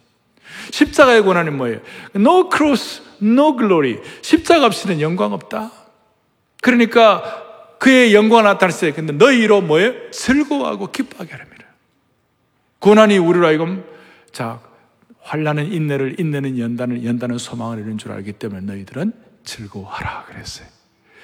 십자가의 0.72 1.22
고난이 1.22 1.52
뭐예요? 1.52 1.82
No 2.16 2.50
cross, 2.50 3.04
no 3.22 3.56
glory. 3.56 4.00
십자가 4.24 4.66
없이는 4.66 5.02
영광 5.02 5.34
없다. 5.34 5.72
그러니까 6.62 7.47
그의 7.80 8.14
영광 8.14 8.44
나타났어요. 8.44 8.94
근데 8.94 9.14
너희로 9.14 9.62
뭐예요? 9.62 9.94
슬거워하고 10.12 10.92
기뻐하게 10.92 11.32
하랍니다. 11.32 11.66
고난이 12.80 13.18
우리로 13.18 13.46
하여금 13.46 13.84
자 14.32 14.60
환란은 15.22 15.72
인내를 15.72 16.20
인내는 16.20 16.58
연단을 16.58 17.06
연단은 17.06 17.38
소망을 17.38 17.80
이루는 17.80 17.98
줄 17.98 18.12
알기 18.12 18.34
때문에 18.34 18.62
너희들은 18.62 19.14
즐거워하라 19.44 20.26
그랬어요. 20.26 20.68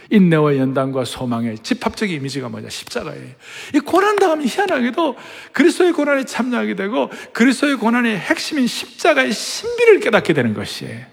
인내와 0.09 0.57
연단과 0.57 1.05
소망의 1.05 1.59
집합적인 1.59 2.15
이미지가 2.17 2.49
뭐냐? 2.49 2.69
십자가예요. 2.69 3.29
이 3.73 3.79
고난 3.79 4.17
당하면 4.17 4.45
희한하게도 4.45 5.15
그리스도의 5.53 5.93
고난에 5.93 6.25
참여하게 6.25 6.75
되고 6.75 7.09
그리스도의 7.31 7.77
고난의 7.77 8.17
핵심인 8.17 8.67
십자가의 8.67 9.31
신비를 9.31 10.01
깨닫게 10.01 10.33
되는 10.33 10.53
것이에요. 10.53 11.05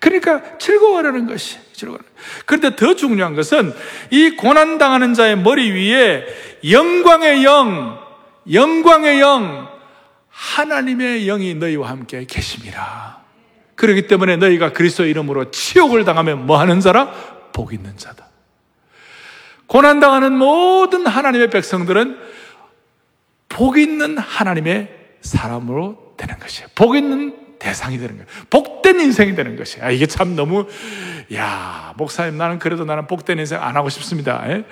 그러니까 0.00 0.58
즐거워하라는 0.58 1.26
것이 1.26 1.58
즐거워. 1.72 1.98
그런데 2.44 2.76
더 2.76 2.94
중요한 2.94 3.34
것은 3.34 3.74
이 4.10 4.30
고난 4.30 4.78
당하는 4.78 5.14
자의 5.14 5.36
머리 5.36 5.70
위에 5.70 6.26
영광의 6.68 7.44
영, 7.44 7.98
영광의 8.52 9.20
영, 9.20 9.68
하나님의 10.28 11.26
영이 11.26 11.54
너희와 11.54 11.88
함께 11.88 12.24
계십니다. 12.26 13.20
그렇기 13.74 14.06
때문에 14.06 14.36
너희가 14.36 14.72
그리스도 14.72 15.04
이름으로 15.04 15.50
치욕을 15.50 16.04
당하면 16.04 16.46
뭐 16.46 16.58
하는 16.58 16.80
자라? 16.80 17.12
복 17.52 17.72
있는 17.72 17.96
자다. 17.96 18.26
고난 19.66 20.00
당하는 20.00 20.32
모든 20.36 21.06
하나님의 21.06 21.50
백성들은 21.50 22.18
복 23.48 23.78
있는 23.78 24.18
하나님의 24.18 24.88
사람으로 25.20 26.14
되는 26.16 26.38
것이에요. 26.38 26.68
복 26.74 26.96
있는 26.96 27.45
대상이 27.58 27.98
되는 27.98 28.16
거예요. 28.16 28.26
복된 28.50 29.00
인생이 29.00 29.34
되는 29.34 29.56
것이에요. 29.56 29.86
아, 29.86 29.90
이게 29.90 30.06
참 30.06 30.36
너무, 30.36 30.66
야, 31.34 31.94
목사님, 31.96 32.36
나는 32.36 32.58
그래도 32.58 32.84
나는 32.84 33.06
복된 33.06 33.38
인생 33.38 33.62
안 33.62 33.76
하고 33.76 33.88
싶습니다. 33.88 34.44
예? 34.50 34.64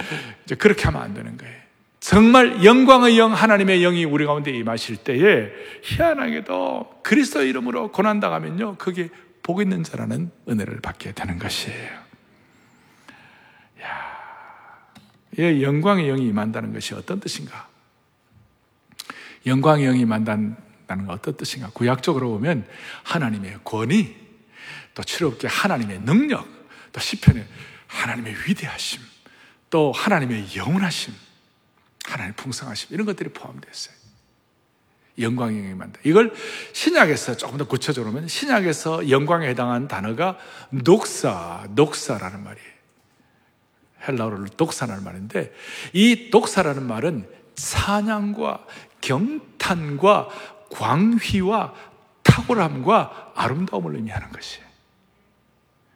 이제 0.44 0.54
그렇게 0.54 0.84
하면 0.84 1.02
안 1.02 1.14
되는 1.14 1.36
거예요. 1.36 1.54
정말 2.00 2.64
영광의 2.64 3.18
영, 3.18 3.32
하나님의 3.32 3.80
영이 3.80 4.04
우리 4.04 4.26
가운데 4.26 4.50
임하실 4.50 4.98
때에 4.98 5.50
희한하게도 5.82 7.00
그리스도 7.02 7.42
이름으로 7.42 7.92
고난당하면요, 7.92 8.76
그게 8.76 9.08
복 9.42 9.60
있는 9.60 9.82
자라는 9.82 10.30
은혜를 10.48 10.80
받게 10.80 11.12
되는 11.12 11.38
것이에요. 11.38 12.04
이 15.36 15.62
영광의 15.62 16.06
영이 16.06 16.28
임한다는 16.28 16.72
것이 16.72 16.94
어떤 16.94 17.18
뜻인가? 17.18 17.68
영광의 19.46 19.86
영이 19.86 20.00
임한다는 20.00 20.56
건 20.86 21.10
어떤 21.10 21.36
뜻인가? 21.36 21.70
구약적으로 21.72 22.30
보면 22.30 22.66
하나님의 23.04 23.60
권위, 23.64 24.14
또 24.94 25.02
치롭게 25.02 25.48
하나님의 25.48 26.00
능력, 26.00 26.46
또 26.92 27.00
시편에 27.00 27.46
하나님의 27.86 28.34
위대하심, 28.46 29.00
또 29.70 29.92
하나님의 29.92 30.56
영원하심, 30.56 31.14
하나님의 32.04 32.36
풍성하심 32.36 32.88
이런 32.92 33.06
것들이 33.06 33.30
포함되어 33.30 33.70
있어요. 33.72 33.94
영이 35.16 35.70
임한다. 35.70 36.00
이걸 36.04 36.34
신약에서 36.72 37.36
조금 37.36 37.58
더 37.58 37.66
구체적으로 37.66 38.12
보면 38.12 38.28
신약에서 38.28 39.10
영광에 39.10 39.48
해당하는 39.48 39.86
단어가 39.86 40.38
녹사, 40.70 41.66
녹사라는 41.70 42.42
말이에요. 42.42 42.74
헬라어로 44.06 44.44
독사라는 44.56 45.04
말인데 45.04 45.52
이 45.92 46.30
독사라는 46.30 46.86
말은 46.86 47.28
찬양과 47.54 48.66
경탄과 49.00 50.28
광휘와 50.70 51.72
탁월함과 52.22 53.32
아름다움을 53.34 53.94
의미하는 53.96 54.30
것이에요. 54.30 54.64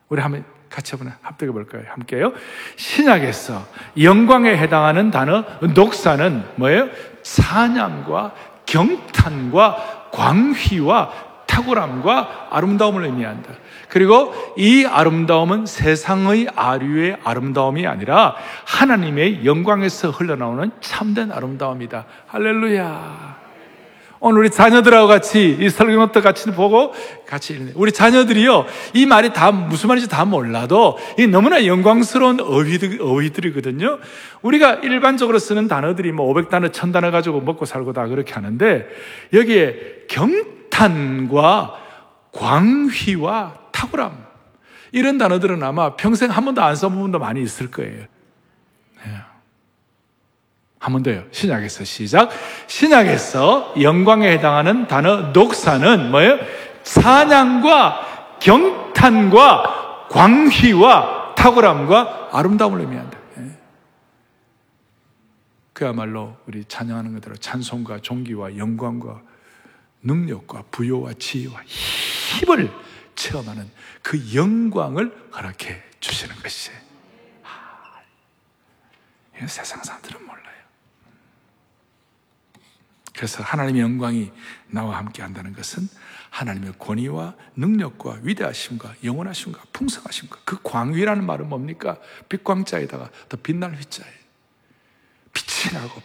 우리 0.09 0.21
한번 0.21 0.45
같이 0.71 0.95
한번 0.95 1.15
합독해 1.23 1.51
볼까요? 1.53 1.83
함께요. 1.89 2.33
신약에서 2.77 3.67
영광에 4.01 4.57
해당하는 4.57 5.11
단어 5.11 5.45
녹사는 5.75 6.45
뭐예요? 6.57 6.89
찬양과 7.23 8.35
경탄과 8.67 10.11
광휘와 10.13 11.29
탁월함과 11.47 12.49
아름다움을 12.51 13.05
의미한다. 13.05 13.53
그리고 13.89 14.35
이 14.57 14.85
아름다움은 14.85 15.67
세상의 15.67 16.49
아류의 16.55 17.17
아름다움이 17.25 17.87
아니라 17.87 18.37
하나님의 18.67 19.47
영광에서 19.47 20.11
흘러나오는 20.11 20.71
참된 20.81 21.33
아름다움이다. 21.33 22.05
할렐루야. 22.27 23.28
오늘 24.21 24.41
우리 24.41 24.51
자녀들하고 24.51 25.09
같이 25.09 25.57
이 25.61 25.69
설교노트 25.71 26.21
같이 26.21 26.51
보고 26.51 26.93
같이 27.27 27.55
읽는 27.55 27.73
우리 27.77 27.93
자녀들이요 27.93 28.67
이 28.95 29.07
말이 29.07 29.33
다 29.33 29.53
무슨 29.53 29.89
말인지 29.89 30.09
다 30.09 30.25
몰라도 30.25 30.99
이 31.19 31.27
너무나 31.27 31.65
영광스러운 31.65 32.41
어휘들, 32.41 32.99
어휘들이거든요 33.01 33.99
우리가 34.43 34.75
일반적으로 34.83 35.39
쓰는 35.39 35.69
단어들이 35.69 36.13
뭐 36.13 36.33
500단어 36.35 36.73
1000단어 36.73 37.11
가지고 37.11 37.41
먹고 37.41 37.65
살고 37.65 37.93
다 37.93 38.07
그렇게 38.07 38.35
하는데 38.35 38.87
여기에 39.33 40.07
경탄과 40.09 41.75
광휘와 42.33 43.55
탁월함. 43.73 44.27
이런 44.93 45.19
단어들은 45.19 45.63
아마 45.63 45.97
평생 45.97 46.31
한 46.31 46.45
번도 46.45 46.63
안 46.63 46.75
써본 46.75 46.99
분도 46.99 47.19
많이 47.19 47.43
있을 47.43 47.71
거예요. 47.71 48.07
네. 50.79 50.85
한번 50.85 51.03
더요. 51.03 51.25
신약에서 51.31 51.85
시작. 51.85 52.31
신약에서 52.67 53.75
영광에 53.81 54.31
해당하는 54.33 54.87
단어 54.87 55.33
녹사는 55.33 56.11
뭐예요? 56.11 56.39
찬양과 56.85 58.39
경탄과 58.41 60.07
광휘와 60.09 61.35
탁월함과 61.35 62.31
아름다움을 62.33 62.81
의미한다. 62.81 63.19
네. 63.37 63.59
그야말로 65.73 66.37
우리 66.47 66.65
찬양하는 66.65 67.15
것대로 67.15 67.37
찬송과 67.37 68.01
존귀와 68.01 68.57
영광과 68.57 69.21
능력과 70.03 70.65
부여와 70.71 71.13
지혜와 71.19 71.61
힘을 71.65 72.73
체험하는 73.17 73.69
그 74.03 74.35
영광을 74.35 75.13
허락해 75.35 75.83
주시는 76.01 76.37
것이 76.37 76.71
아, 77.43 78.01
세상 79.47 79.83
사람들은 79.83 80.25
몰라요. 80.25 80.48
그래서 83.19 83.43
하나님의 83.43 83.83
영광이 83.83 84.31
나와 84.69 84.97
함께 84.99 85.23
한다는 85.23 85.53
것은 85.53 85.89
하나님의 86.31 86.75
권위와 86.79 87.35
능력과 87.57 88.21
위대하심과 88.23 88.95
영원하심과 89.03 89.61
풍성하심과 89.73 90.39
그 90.45 90.59
광위라는 90.63 91.27
말은 91.27 91.49
뭡니까? 91.49 91.99
빛광자에다가 92.29 93.11
더 93.29 93.37
빛날 93.43 93.75
휘자에 93.75 94.09
빛이 95.33 95.75
나고 95.75 96.01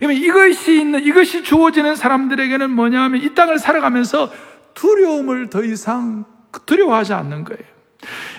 이것이 0.00 0.80
있는, 0.80 1.04
이것이 1.04 1.42
주어지는 1.42 1.96
사람들에게는 1.96 2.70
뭐냐 2.70 3.02
하면 3.02 3.20
이 3.20 3.34
땅을 3.34 3.58
살아가면서 3.58 4.32
두려움을 4.72 5.50
더 5.50 5.62
이상 5.62 6.24
두려워하지 6.64 7.12
않는 7.12 7.44
거예요. 7.44 7.77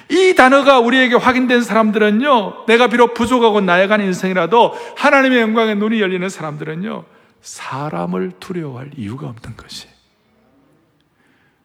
이 0.10 0.34
단어가 0.36 0.80
우리에게 0.80 1.15
확인된 1.15 1.62
사람들은요, 1.62 2.65
내가 2.65 2.88
비록 2.88 3.13
부족하고 3.13 3.62
나약한 3.62 4.02
인생이라도 4.02 4.74
하나님의 4.98 5.41
영광에 5.41 5.76
눈이 5.76 6.02
열리는 6.02 6.28
사람들은요, 6.28 7.06
사람을 7.41 8.34
두려워할 8.39 8.91
이유가 8.98 9.28
없는 9.28 9.56
것이. 9.56 9.88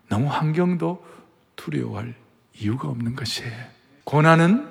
너무 0.09 0.28
환경도 0.28 1.04
두려워할 1.57 2.14
이유가 2.54 2.88
없는 2.88 3.16
것이에요. 3.16 3.52
고난은 4.04 4.68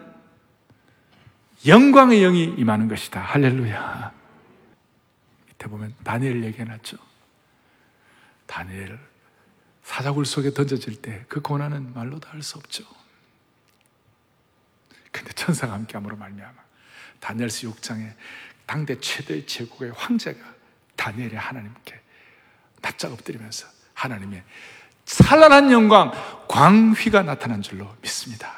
영광의 1.65 2.21
영이 2.21 2.55
임하는 2.57 2.87
것이다. 2.87 3.19
할렐루야. 3.21 4.11
밑에 5.47 5.67
보면 5.67 5.95
다니엘 6.03 6.43
얘기해놨죠. 6.43 6.97
다니엘 8.45 8.99
사자굴 9.83 10.25
속에 10.25 10.51
던져질 10.53 11.01
때 11.01 11.25
그 11.27 11.41
고난은 11.41 11.93
말로 11.93 12.19
다 12.19 12.31
할 12.33 12.43
수 12.43 12.57
없죠. 12.57 12.83
근데 15.13 15.31
천사가 15.31 15.71
함께함으로 15.71 16.17
말미암아 16.17 16.55
다니엘스 17.21 17.67
6장에 17.67 18.13
당대 18.65 18.99
최대의 18.99 19.45
제국의 19.45 19.93
황제가 19.95 20.39
다니엘의 20.97 21.37
하나님께 21.37 22.01
납작 22.81 23.13
엎드리면서 23.13 23.67
하나님의 23.93 24.43
찬란한 25.05 25.71
영광, 25.71 26.11
광휘가 26.47 27.23
나타난 27.23 27.61
줄로 27.61 27.93
믿습니다. 28.01 28.51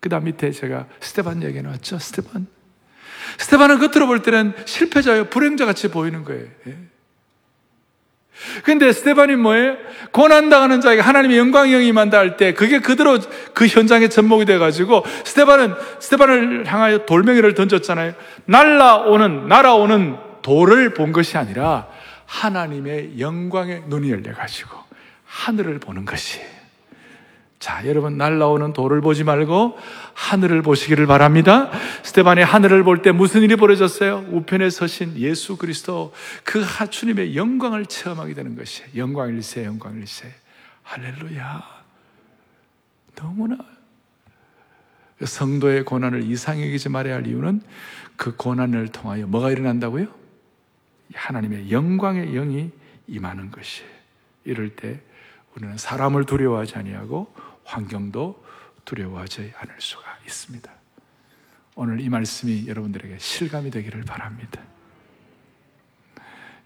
그 0.00 0.08
다음 0.08 0.24
밑에 0.24 0.50
제가 0.50 0.86
스테반 1.00 1.42
얘기 1.42 1.60
나왔죠? 1.62 1.98
스테반. 1.98 2.46
스테반은 3.38 3.78
겉으로 3.78 4.06
볼 4.06 4.22
때는 4.22 4.54
실패자요, 4.66 5.28
불행자 5.28 5.66
같이 5.66 5.88
보이는 5.88 6.24
거예요. 6.24 6.48
예. 8.56 8.60
근데 8.62 8.92
스테반이 8.92 9.36
뭐예요? 9.36 9.76
고난당하는 10.12 10.80
자에게 10.80 11.00
하나님의 11.02 11.38
영광이 11.38 11.86
임한다 11.86 12.18
할 12.18 12.36
때 12.36 12.54
그게 12.54 12.78
그대로 12.80 13.18
그 13.54 13.66
현장에 13.66 14.08
접목이 14.08 14.44
돼가지고 14.44 15.04
스테반은 15.24 15.74
스테반을 16.00 16.66
향하여 16.66 17.04
돌멩이를 17.06 17.54
던졌잖아요. 17.54 18.14
날라오는 18.44 19.48
날아오는 19.48 20.16
돌을 20.42 20.94
본 20.94 21.12
것이 21.12 21.36
아니라 21.36 21.88
하나님의 22.26 23.18
영광의 23.18 23.84
눈이 23.88 24.10
열려가지고 24.10 24.76
하늘을 25.26 25.78
보는 25.78 26.04
것이 26.04 26.40
자, 27.58 27.84
여러분 27.86 28.16
날라오는 28.16 28.72
돌을 28.72 29.00
보지 29.00 29.24
말고 29.24 29.76
하늘을 30.14 30.62
보시기를 30.62 31.06
바랍니다. 31.06 31.70
스테반이 32.04 32.42
하늘을 32.42 32.84
볼 32.84 33.02
때 33.02 33.10
무슨 33.10 33.42
일이 33.42 33.56
벌어졌어요? 33.56 34.26
우편에 34.30 34.70
서신 34.70 35.16
예수 35.16 35.56
그리스도 35.56 36.12
그 36.44 36.62
하추님의 36.62 37.36
영광을 37.36 37.86
체험하게 37.86 38.34
되는 38.34 38.56
것이에요. 38.56 38.90
영광일세, 38.96 39.64
영광일세. 39.64 40.32
할렐루야. 40.84 41.62
너무나 43.16 43.58
성도의 45.22 45.84
고난을 45.84 46.22
이상 46.30 46.62
여기지 46.62 46.88
말아야 46.88 47.16
할 47.16 47.26
이유는 47.26 47.60
그 48.16 48.36
고난을 48.36 48.88
통하여 48.88 49.26
뭐가 49.26 49.50
일어난다고요? 49.50 50.06
하나님의 51.12 51.72
영광의 51.72 52.32
영이 52.32 52.70
임하는 53.08 53.50
것이에요. 53.50 53.90
이럴 54.44 54.68
때 54.70 55.00
우리는 55.56 55.76
사람을 55.76 56.24
두려워하지 56.24 56.76
아니하고 56.76 57.32
환경도 57.68 58.42
두려워하지 58.84 59.52
않을 59.58 59.74
수가 59.78 60.02
있습니다. 60.24 60.70
오늘 61.74 62.00
이 62.00 62.08
말씀이 62.08 62.66
여러분들에게 62.66 63.18
실감이 63.18 63.70
되기를 63.70 64.02
바랍니다. 64.02 64.62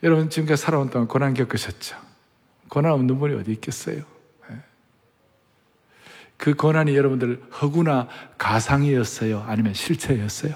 여러분 0.02 0.30
지금까지 0.30 0.62
살아온 0.62 0.90
동안 0.90 1.08
고난 1.08 1.34
겪으셨죠? 1.34 1.96
고난 2.68 2.92
없는 2.92 3.18
분이 3.18 3.34
어디 3.34 3.52
있겠어요? 3.52 4.04
예. 4.50 4.56
그 6.36 6.54
고난이 6.54 6.96
여러분들 6.96 7.42
허구나 7.60 8.08
가상이었어요? 8.38 9.44
아니면 9.46 9.74
실체였어요? 9.74 10.54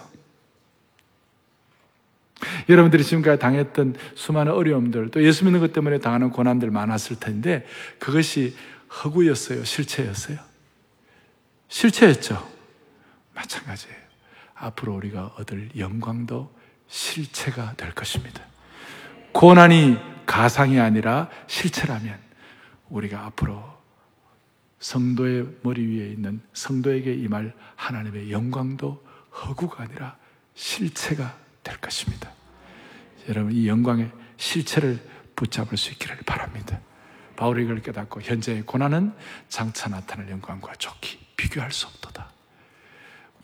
여러분들이 2.68 3.04
지금까지 3.04 3.40
당했던 3.40 3.96
수많은 4.14 4.52
어려움들, 4.52 5.10
또 5.10 5.22
예수 5.22 5.44
믿는 5.44 5.60
것 5.60 5.72
때문에 5.72 5.98
당하는 5.98 6.30
고난들 6.30 6.70
많았을 6.70 7.18
텐데, 7.18 7.66
그것이 7.98 8.56
허구였어요? 8.90 9.64
실체였어요? 9.64 10.38
실체였죠? 11.68 12.50
마찬가지예요. 13.34 13.96
앞으로 14.54 14.94
우리가 14.94 15.34
얻을 15.38 15.70
영광도 15.76 16.54
실체가 16.88 17.74
될 17.76 17.92
것입니다. 17.92 18.42
고난이 19.32 19.98
가상이 20.24 20.80
아니라 20.80 21.28
실체라면 21.46 22.18
우리가 22.88 23.26
앞으로 23.26 23.76
성도의 24.78 25.46
머리 25.62 25.86
위에 25.86 26.10
있는 26.10 26.40
성도에게 26.52 27.12
임할 27.14 27.54
하나님의 27.76 28.30
영광도 28.30 29.04
허구가 29.32 29.84
아니라 29.84 30.16
실체가 30.54 31.36
될 31.62 31.76
것입니다. 31.78 32.32
여러분, 33.28 33.52
이 33.52 33.68
영광의 33.68 34.10
실체를 34.36 35.00
붙잡을 35.34 35.76
수 35.76 35.90
있기를 35.92 36.18
바랍니다. 36.24 36.80
바울이 37.36 37.64
이걸 37.64 37.80
깨닫고 37.80 38.22
현재의 38.22 38.62
고난은 38.62 39.14
장차 39.48 39.88
나타날 39.88 40.30
영광과 40.30 40.74
좋게 40.74 41.18
비교할 41.36 41.70
수 41.70 41.86
없도다. 41.86 42.30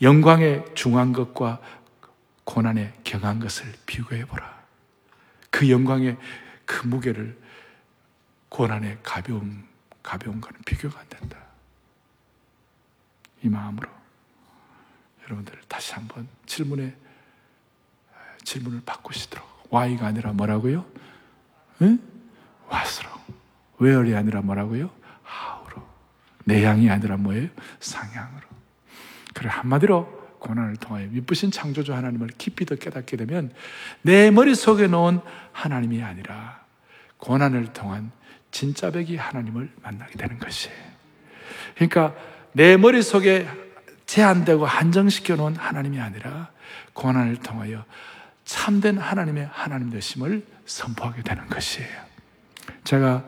영광의 0.00 0.64
중한 0.74 1.12
것과 1.12 1.60
고난의 2.44 2.92
경한 3.04 3.38
것을 3.38 3.72
비교해 3.86 4.24
보라. 4.24 4.62
그 5.50 5.70
영광의 5.70 6.16
그 6.64 6.86
무게를 6.86 7.40
고난의 8.48 8.98
가벼움, 9.02 9.66
가벼운 10.02 10.40
거는 10.40 10.60
비교가 10.66 11.00
안 11.00 11.08
된다. 11.08 11.38
이 13.42 13.48
마음으로 13.48 13.88
여러분들 15.24 15.60
다시 15.68 15.94
한번 15.94 16.28
질문에 16.46 16.96
질문을 18.44 18.82
바꾸시도록 18.84 19.68
Y가 19.70 20.06
아니라 20.06 20.32
뭐라고요? 20.32 20.84
응? 21.82 21.98
What으로 22.70 23.11
Where이 23.82 24.14
아니라 24.14 24.40
뭐라고요? 24.42 24.90
How로 25.26 25.86
내향이 26.44 26.88
아니라 26.88 27.16
뭐예요? 27.16 27.48
상향으로 27.80 28.42
그래 29.34 29.48
한마디로 29.50 30.22
고난을 30.38 30.76
통하여 30.76 31.06
미쁘신 31.08 31.50
창조주 31.50 31.94
하나님을 31.94 32.28
깊이 32.38 32.66
더 32.66 32.74
깨닫게 32.74 33.16
되면 33.16 33.52
내 34.02 34.30
머릿속에 34.30 34.86
놓은 34.86 35.20
하나님이 35.52 36.02
아니라 36.02 36.60
고난을 37.18 37.72
통한 37.72 38.10
진짜 38.50 38.90
백이 38.90 39.16
하나님을 39.16 39.70
만나게 39.82 40.16
되는 40.16 40.38
것이에요. 40.38 40.76
그러니까 41.74 42.14
내 42.52 42.76
머릿속에 42.76 43.48
제한되고 44.06 44.66
한정시켜 44.66 45.36
놓은 45.36 45.56
하나님이 45.56 46.00
아니라 46.00 46.50
고난을 46.92 47.36
통하여 47.36 47.84
참된 48.44 48.98
하나님의 48.98 49.48
하나님 49.50 49.90
되심을 49.90 50.44
선포하게 50.66 51.22
되는 51.22 51.46
것이에요. 51.46 51.88
제가 52.84 53.24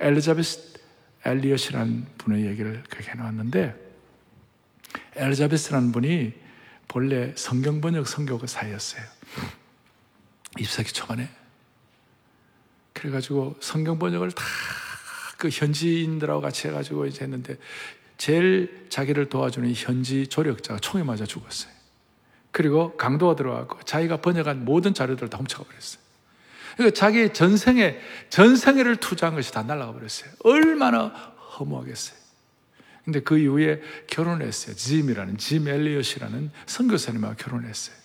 엘리자베스 0.00 0.78
엘리엇이라는 1.24 2.06
분의 2.18 2.46
얘기를 2.46 2.82
그렇게 2.88 3.10
해놨는데 3.10 3.74
엘리자베스라는 5.16 5.92
분이 5.92 6.32
본래 6.88 7.32
성경 7.36 7.80
번역 7.80 8.06
성교사였어요. 8.06 9.02
20세기 10.56 10.94
초반에. 10.94 11.28
그래가지고 12.92 13.56
성경 13.60 13.98
번역을 13.98 14.32
다 14.32 14.44
그 15.36 15.48
현지인들하고 15.50 16.40
같이 16.40 16.68
해가지고 16.68 17.06
이제 17.06 17.24
했는데 17.24 17.56
제일 18.16 18.86
자기를 18.88 19.28
도와주는 19.28 19.70
현지 19.74 20.26
조력자가 20.26 20.80
총에 20.80 21.02
맞아 21.02 21.26
죽었어요. 21.26 21.72
그리고 22.50 22.96
강도가 22.96 23.36
들어와고 23.36 23.80
자기가 23.84 24.22
번역한 24.22 24.64
모든 24.64 24.94
자료들을 24.94 25.28
다 25.28 25.36
훔쳐가 25.36 25.64
버렸어요. 25.64 26.05
그러니까 26.76 26.94
자기 26.94 27.32
전생에, 27.32 27.98
전생애를 28.28 28.96
투자한 28.96 29.34
것이 29.34 29.52
다 29.52 29.62
날아가 29.62 29.92
버렸어요. 29.92 30.30
얼마나 30.44 31.06
허무하겠어요. 31.58 32.16
근데 33.04 33.20
그 33.20 33.38
이후에 33.38 33.80
결혼을 34.08 34.46
했어요. 34.46 34.74
짐이라는, 34.74 35.38
짐 35.38 35.68
엘리엇이라는 35.68 36.50
선교사님하고 36.66 37.36
결혼했어요. 37.36 37.96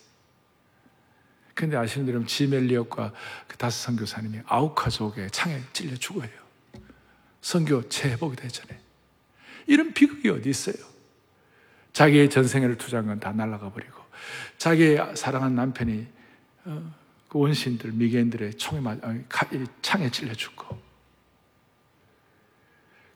근데 1.53 1.75
아시는 1.75 2.05
대로 2.05 2.25
짐 2.25 2.53
엘리엇과 2.53 3.11
그 3.47 3.57
다섯 3.57 3.83
선교사님이 3.85 4.39
아우카족의 4.45 5.31
창에 5.31 5.61
찔려 5.73 5.95
죽어요. 5.97 6.29
선교 7.41 7.87
재회복이 7.89 8.35
되잖아요. 8.37 8.79
이런 9.67 9.93
비극이 9.93 10.29
어디 10.29 10.49
있어요? 10.49 10.75
자기의 11.93 12.29
전생애를 12.29 12.77
투자한 12.77 13.05
건 13.05 13.19
다 13.19 13.31
날아가 13.31 13.69
버리고 13.71 14.01
자기의 14.57 15.15
사랑한 15.15 15.55
남편이 15.55 16.07
어, 16.65 17.00
그 17.31 17.39
원신들 17.39 17.93
미개인들의 17.93 18.55
총에 18.55 18.81
맞 18.81 18.99
창에 19.81 20.11
찔려 20.11 20.33
죽고 20.33 20.77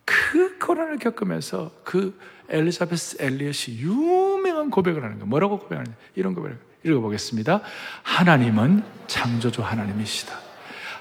그 0.06 0.58
고난을 0.58 1.00
겪으면서 1.00 1.72
그 1.84 2.18
엘리자베스 2.48 3.18
엘리엇이 3.20 3.78
유명한 3.80 4.70
고백을 4.70 5.04
하는 5.04 5.16
거예요. 5.16 5.26
뭐라고 5.26 5.60
고백하느냐? 5.60 5.94
이런 6.16 6.34
고백을 6.34 6.58
읽어보겠습니다. 6.86 7.60
하나님은 8.04 8.84
창조주 9.08 9.62
하나님이시다. 9.62 10.40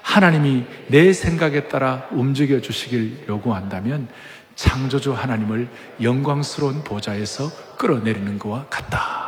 하나님이 0.01 0.65
내 0.89 1.13
생각에 1.13 1.69
따라 1.69 2.09
움직여 2.11 2.59
주시길 2.59 3.27
요구한다면 3.29 4.09
창조주 4.55 5.13
하나님을 5.13 5.69
영광스러운 6.01 6.83
보좌에서 6.83 7.49
끌어내리는 7.77 8.37
것과 8.39 8.67
같다. 8.69 9.24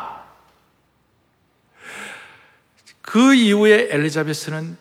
그 3.07 3.33
이후에 3.33 3.87
엘리자베스는 3.89 4.75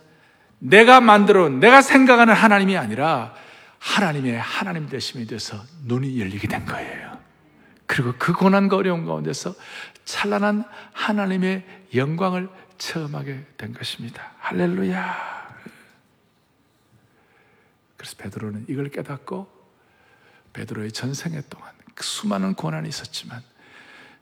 내가 0.58 1.00
만들어 1.00 1.48
내가 1.48 1.80
생각하는 1.80 2.34
하나님이 2.34 2.76
아니라 2.76 3.32
하나님의 3.78 4.36
하나님 4.36 4.88
되심에 4.88 5.26
대해서 5.26 5.62
눈이 5.84 6.20
열리게 6.20 6.48
된 6.48 6.66
거예요. 6.66 7.16
그리고 7.86 8.14
그 8.18 8.32
고난과 8.32 8.78
어려운 8.78 9.06
가운데서 9.06 9.54
찬란한 10.04 10.64
하나님의 10.92 11.64
영광을 11.94 12.48
체험하게 12.78 13.46
된 13.56 13.72
것입니다. 13.72 14.32
할렐루야. 14.40 15.54
그래서 17.96 18.16
베드로는 18.18 18.66
이걸 18.68 18.88
깨닫고 18.88 19.48
베드로의 20.52 20.90
전생애 20.90 21.42
동안 21.48 21.70
그 21.94 22.02
수많은 22.02 22.54
고난이 22.54 22.88
있었지만 22.88 23.40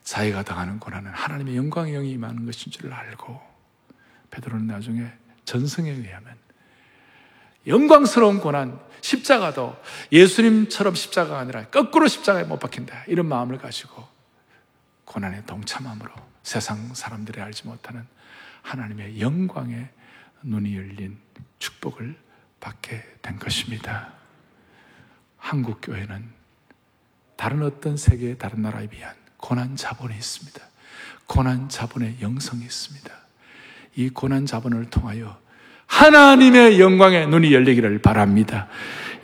자기가 0.02 0.42
당하는 0.42 0.78
고난은 0.78 1.10
하나님의 1.10 1.56
영광의 1.56 1.94
영이 1.94 2.10
임하는 2.10 2.44
것인 2.44 2.70
줄 2.70 2.92
알고 2.92 3.53
베드로는 4.34 4.66
나중에 4.66 5.12
전승에 5.44 5.90
의하면 5.90 6.36
영광스러운 7.66 8.40
고난, 8.40 8.78
십자가도 9.00 9.76
예수님처럼 10.12 10.94
십자가가 10.94 11.38
아니라 11.38 11.66
거꾸로 11.68 12.08
십자가에 12.08 12.44
못 12.44 12.58
박힌다. 12.58 13.04
이런 13.06 13.26
마음을 13.26 13.58
가지고 13.58 14.06
고난에 15.04 15.44
동참함으로 15.44 16.12
세상 16.42 16.94
사람들이 16.94 17.40
알지 17.40 17.66
못하는 17.66 18.06
하나님의 18.62 19.20
영광의 19.20 19.88
눈이 20.42 20.76
열린 20.76 21.18
축복을 21.58 22.16
받게 22.60 23.02
된 23.22 23.38
것입니다. 23.38 24.12
한국 25.38 25.80
교회는 25.82 26.30
다른 27.36 27.62
어떤 27.62 27.96
세계의 27.96 28.38
다른 28.38 28.62
나라에 28.62 28.86
비한 28.88 29.14
고난 29.36 29.76
자본이 29.76 30.14
있습니다. 30.14 30.60
고난 31.26 31.68
자본의 31.68 32.18
영성이 32.20 32.64
있습니다. 32.64 33.23
이 33.96 34.08
고난 34.08 34.46
자본을 34.46 34.86
통하여 34.86 35.36
하나님의 35.86 36.80
영광의 36.80 37.28
눈이 37.28 37.52
열리기를 37.52 37.98
바랍니다. 37.98 38.66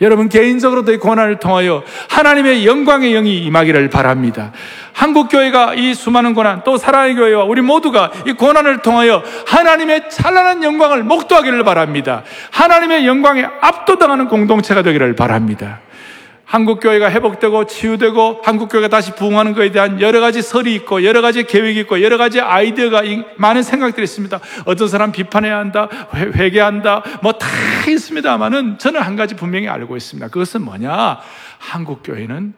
여러분 0.01 0.29
개인적으로도 0.29 0.93
이 0.93 0.97
고난을 0.97 1.39
통하여 1.39 1.83
하나님의 2.09 2.65
영광의 2.65 3.13
영이 3.13 3.37
임하기를 3.37 3.89
바랍니다. 3.89 4.51
한국 4.93 5.29
교회가 5.29 5.75
이 5.75 5.93
수많은 5.93 6.33
고난 6.33 6.63
또 6.63 6.77
사랑의 6.77 7.15
교회와 7.15 7.43
우리 7.43 7.61
모두가 7.61 8.11
이 8.25 8.33
고난을 8.33 8.79
통하여 8.79 9.23
하나님의 9.45 10.09
찬란한 10.09 10.63
영광을 10.63 11.03
목도하기를 11.03 11.63
바랍니다. 11.63 12.23
하나님의 12.49 13.05
영광에 13.05 13.45
압도당하는 13.61 14.27
공동체가 14.27 14.81
되기를 14.81 15.15
바랍니다. 15.15 15.81
한국교회가 16.51 17.09
회복되고 17.09 17.65
치유되고 17.65 18.41
한국교회가 18.43 18.89
다시 18.89 19.15
부흥하는 19.15 19.53
것에 19.53 19.71
대한 19.71 20.01
여러 20.01 20.19
가지 20.19 20.41
설이 20.41 20.75
있고 20.75 21.05
여러 21.05 21.21
가지 21.21 21.43
계획이 21.43 21.79
있고 21.81 22.01
여러 22.01 22.17
가지 22.17 22.41
아이디어가 22.41 23.03
많은 23.37 23.63
생각들이 23.63 24.03
있습니다. 24.03 24.39
어떤 24.65 24.87
사람 24.89 25.13
비판해야 25.13 25.57
한다, 25.57 25.87
회개한다, 26.13 27.03
뭐 27.21 27.31
다 27.33 27.47
있습니다만은 27.89 28.77
저는 28.77 29.01
한 29.01 29.15
가지 29.15 29.35
분명히 29.35 29.67
알고 29.67 29.95
있습니다. 29.97 30.27
그것은 30.27 30.63
뭐냐? 30.63 31.19
한국교회는 31.57 32.53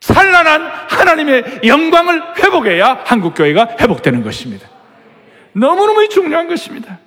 찬란한 0.00 0.62
하나님의 0.88 1.60
영광을 1.66 2.22
회복해야 2.38 3.02
한국교회가 3.04 3.76
회복되는 3.80 4.22
것입니다. 4.22 4.68
너무너무 5.52 6.08
중요한 6.08 6.48
것입니다. 6.48 6.98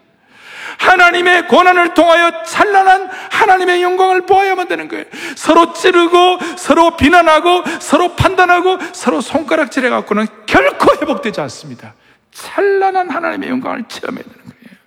하나님의 0.79 1.47
고난을 1.47 1.93
통하여 1.93 2.43
찬란한 2.43 3.09
하나님의 3.29 3.83
영광을 3.83 4.25
보아야만 4.25 4.67
되는 4.67 4.87
거예요. 4.87 5.05
서로 5.35 5.73
찌르고, 5.73 6.39
서로 6.57 6.95
비난하고, 6.95 7.63
서로 7.79 8.15
판단하고, 8.15 8.79
서로 8.93 9.19
손가락질해 9.21 9.89
갖고는 9.89 10.25
결코 10.45 10.93
회복되지 11.01 11.41
않습니다. 11.41 11.95
찬란한 12.31 13.09
하나님의 13.09 13.49
영광을 13.49 13.83
체험해야 13.89 14.23
되는 14.23 14.37
거예요. 14.37 14.77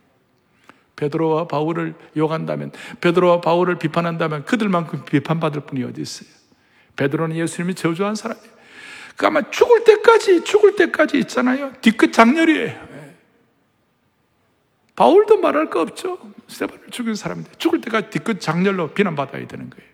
베드로와 0.97 1.47
바울을 1.47 1.95
욕한다면, 2.17 2.73
베드로와 3.01 3.43
바울을 3.43 3.79
비판한다면 3.79 4.47
그들만큼 4.47 5.05
비판받을 5.05 5.61
분이 5.63 5.85
어디 5.85 6.01
있어요? 6.01 6.29
베드로는 6.97 7.37
예수님이 7.37 7.75
저주한 7.75 8.15
사람이에요. 8.15 8.53
그 9.17 9.27
아마 9.27 9.43
죽을 9.51 9.85
때까지, 9.85 10.43
죽을 10.45 10.75
때까지 10.75 11.19
있잖아요. 11.19 11.73
뒤끝 11.83 12.15
장렬이에요. 12.15 12.92
바울도 14.97 15.39
말할 15.39 15.71
거 15.71 15.81
없죠. 15.81 16.19
스테반을 16.49 16.89
죽인 16.91 17.15
사람인데 17.15 17.53
죽을 17.59 17.81
때까지 17.81 18.11
뒤끝 18.11 18.41
장렬로 18.41 18.93
비난받아야 18.93 19.47
되는 19.47 19.71
거예요. 19.71 19.91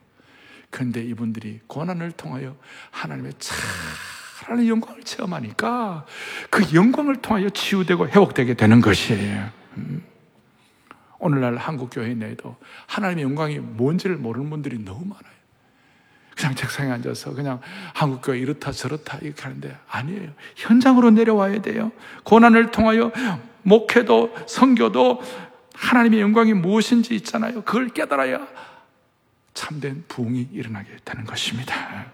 그런데 0.70 1.02
이분들이 1.02 1.60
고난을 1.66 2.12
통하여 2.12 2.56
하나님의 2.90 3.32
차라리 3.38 4.68
영광을 4.68 5.02
체험하니까 5.02 6.04
그 6.50 6.74
영광을 6.74 7.16
통하여 7.16 7.48
치유되고 7.48 8.08
회복되게 8.08 8.54
되는 8.54 8.80
것이에요. 8.80 9.50
음. 9.76 10.04
오늘날 11.20 11.56
한국 11.56 11.90
교회 11.92 12.14
내에도 12.14 12.56
하나님의 12.86 13.24
영광이 13.24 13.58
뭔지를 13.58 14.16
모르는 14.16 14.50
분들이 14.50 14.78
너무 14.78 15.04
많아요. 15.04 15.38
그냥 16.36 16.54
책상에 16.54 16.92
앉아서 16.92 17.34
그냥 17.34 17.60
한국 17.94 18.22
교회 18.22 18.38
이렇다 18.38 18.70
저렇다 18.70 19.18
이렇게 19.22 19.42
하는데 19.42 19.76
아니에요. 19.88 20.30
현장으로 20.54 21.10
내려와야 21.10 21.60
돼요. 21.62 21.90
고난을 22.22 22.70
통하여 22.70 23.10
목회도 23.68 24.34
성교도 24.46 25.22
하나님의 25.74 26.20
영광이 26.20 26.54
무엇인지 26.54 27.14
있잖아요. 27.16 27.62
그걸 27.62 27.88
깨달아야 27.88 28.48
참된 29.54 30.04
부흥이 30.08 30.48
일어나게 30.52 30.96
되는 31.04 31.24
것입니다. 31.24 32.06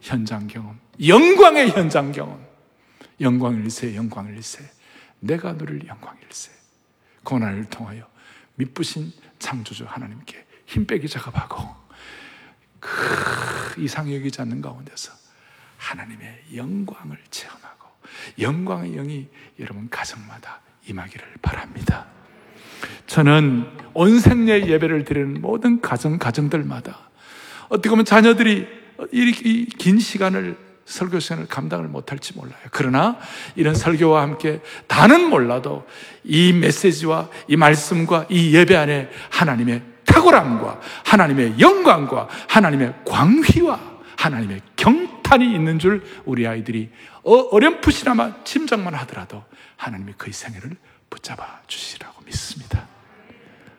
현장 0.00 0.46
경험. 0.46 0.78
영광의 1.04 1.70
현장 1.70 2.12
경험. 2.12 2.44
영광일세, 3.20 3.96
영광일세. 3.96 4.64
내가 5.20 5.56
누릴 5.56 5.86
영광일세. 5.86 6.52
고난을 7.24 7.64
통하여 7.66 8.06
미쁘신 8.54 9.12
창조주 9.38 9.84
하나님께 9.86 10.46
힘 10.66 10.86
빼기 10.86 11.08
작업하고 11.08 11.74
그 12.80 13.74
이상 13.78 14.12
여기지 14.14 14.40
않는 14.42 14.60
가운데서 14.60 15.12
하나님의 15.78 16.44
영광을 16.54 17.18
체험하고 17.30 17.65
영광의 18.38 18.92
영이 18.92 19.28
여러분 19.60 19.88
가정마다 19.90 20.60
임하기를 20.86 21.26
바랍니다. 21.42 22.06
저는 23.06 23.66
온 23.94 24.20
생애 24.20 24.66
예배를 24.66 25.04
드리는 25.04 25.40
모든 25.40 25.80
가정, 25.80 26.18
가정들마다 26.18 26.98
어떻게 27.68 27.88
보면 27.88 28.04
자녀들이 28.04 28.66
이 29.12 29.66
긴 29.78 29.98
시간을 29.98 30.56
설교 30.86 31.18
시간을 31.18 31.46
감당을 31.48 31.88
못할지 31.88 32.34
몰라요. 32.36 32.54
그러나 32.70 33.18
이런 33.56 33.74
설교와 33.74 34.22
함께 34.22 34.60
다는 34.86 35.28
몰라도 35.28 35.84
이 36.22 36.52
메시지와 36.52 37.28
이 37.48 37.56
말씀과 37.56 38.26
이 38.30 38.54
예배 38.54 38.76
안에 38.76 39.10
하나님의 39.30 39.82
탁월함과 40.04 40.80
하나님의 41.04 41.58
영광과 41.58 42.28
하나님의 42.48 42.94
광휘와 43.04 43.80
하나님의 44.16 44.60
경 44.76 45.05
탄이 45.26 45.52
있는 45.52 45.80
줄 45.80 46.04
우리 46.24 46.46
아이들이 46.46 46.90
어, 47.24 47.34
어렴풋이나마 47.34 48.44
짐작만 48.44 48.94
하더라도 48.94 49.42
하나님이 49.76 50.12
그의 50.16 50.32
생애를 50.32 50.76
붙잡아 51.10 51.62
주시라고 51.66 52.22
믿습니다. 52.24 52.86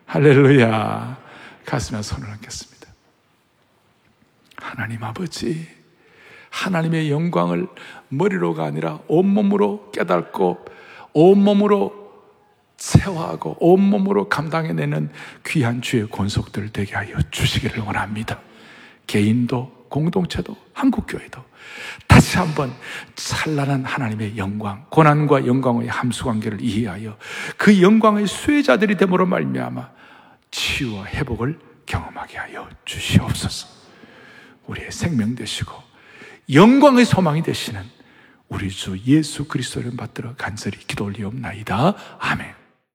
할렐루야. 0.04 1.18
가슴에 1.64 2.02
손을 2.02 2.30
얹겠습니다. 2.30 2.88
하나님 4.56 5.02
아버지, 5.02 5.66
하나님의 6.50 7.10
영광을 7.10 7.66
머리로가 8.08 8.64
아니라 8.64 9.00
온몸으로 9.08 9.90
깨닫고 9.92 10.64
온몸으로 11.12 12.08
세워하고 12.76 13.56
온몸으로 13.60 14.28
감당해내는 14.28 15.10
귀한 15.46 15.82
주의 15.82 16.08
권속들 16.08 16.72
되게 16.72 16.94
하여 16.94 17.16
주시기를 17.30 17.80
원합니다. 17.82 18.40
개인도 19.06 19.77
공동체도 19.88 20.56
한국교회도 20.72 21.44
다시 22.06 22.38
한번 22.38 22.72
찬란한 23.14 23.84
하나님의 23.84 24.36
영광, 24.36 24.86
고난과 24.90 25.46
영광의 25.46 25.88
함수 25.88 26.24
관계를 26.24 26.60
이해하여 26.60 27.16
그 27.56 27.80
영광의 27.82 28.26
수혜자들이 28.26 28.96
됨으로 28.96 29.26
말미암아 29.26 29.90
치유와 30.50 31.06
회복을 31.06 31.58
경험하게 31.86 32.38
하여 32.38 32.68
주시옵소서. 32.84 33.68
우리의 34.66 34.92
생명 34.92 35.34
되시고 35.34 35.72
영광의 36.52 37.04
소망이 37.04 37.42
되시는 37.42 37.82
우리 38.48 38.70
주 38.70 38.98
예수 39.06 39.46
그리스도를 39.46 39.96
받들어 39.96 40.34
간절히 40.36 40.78
기도 40.78 41.04
올리옵나이다. 41.04 41.94
아멘. 42.18 42.57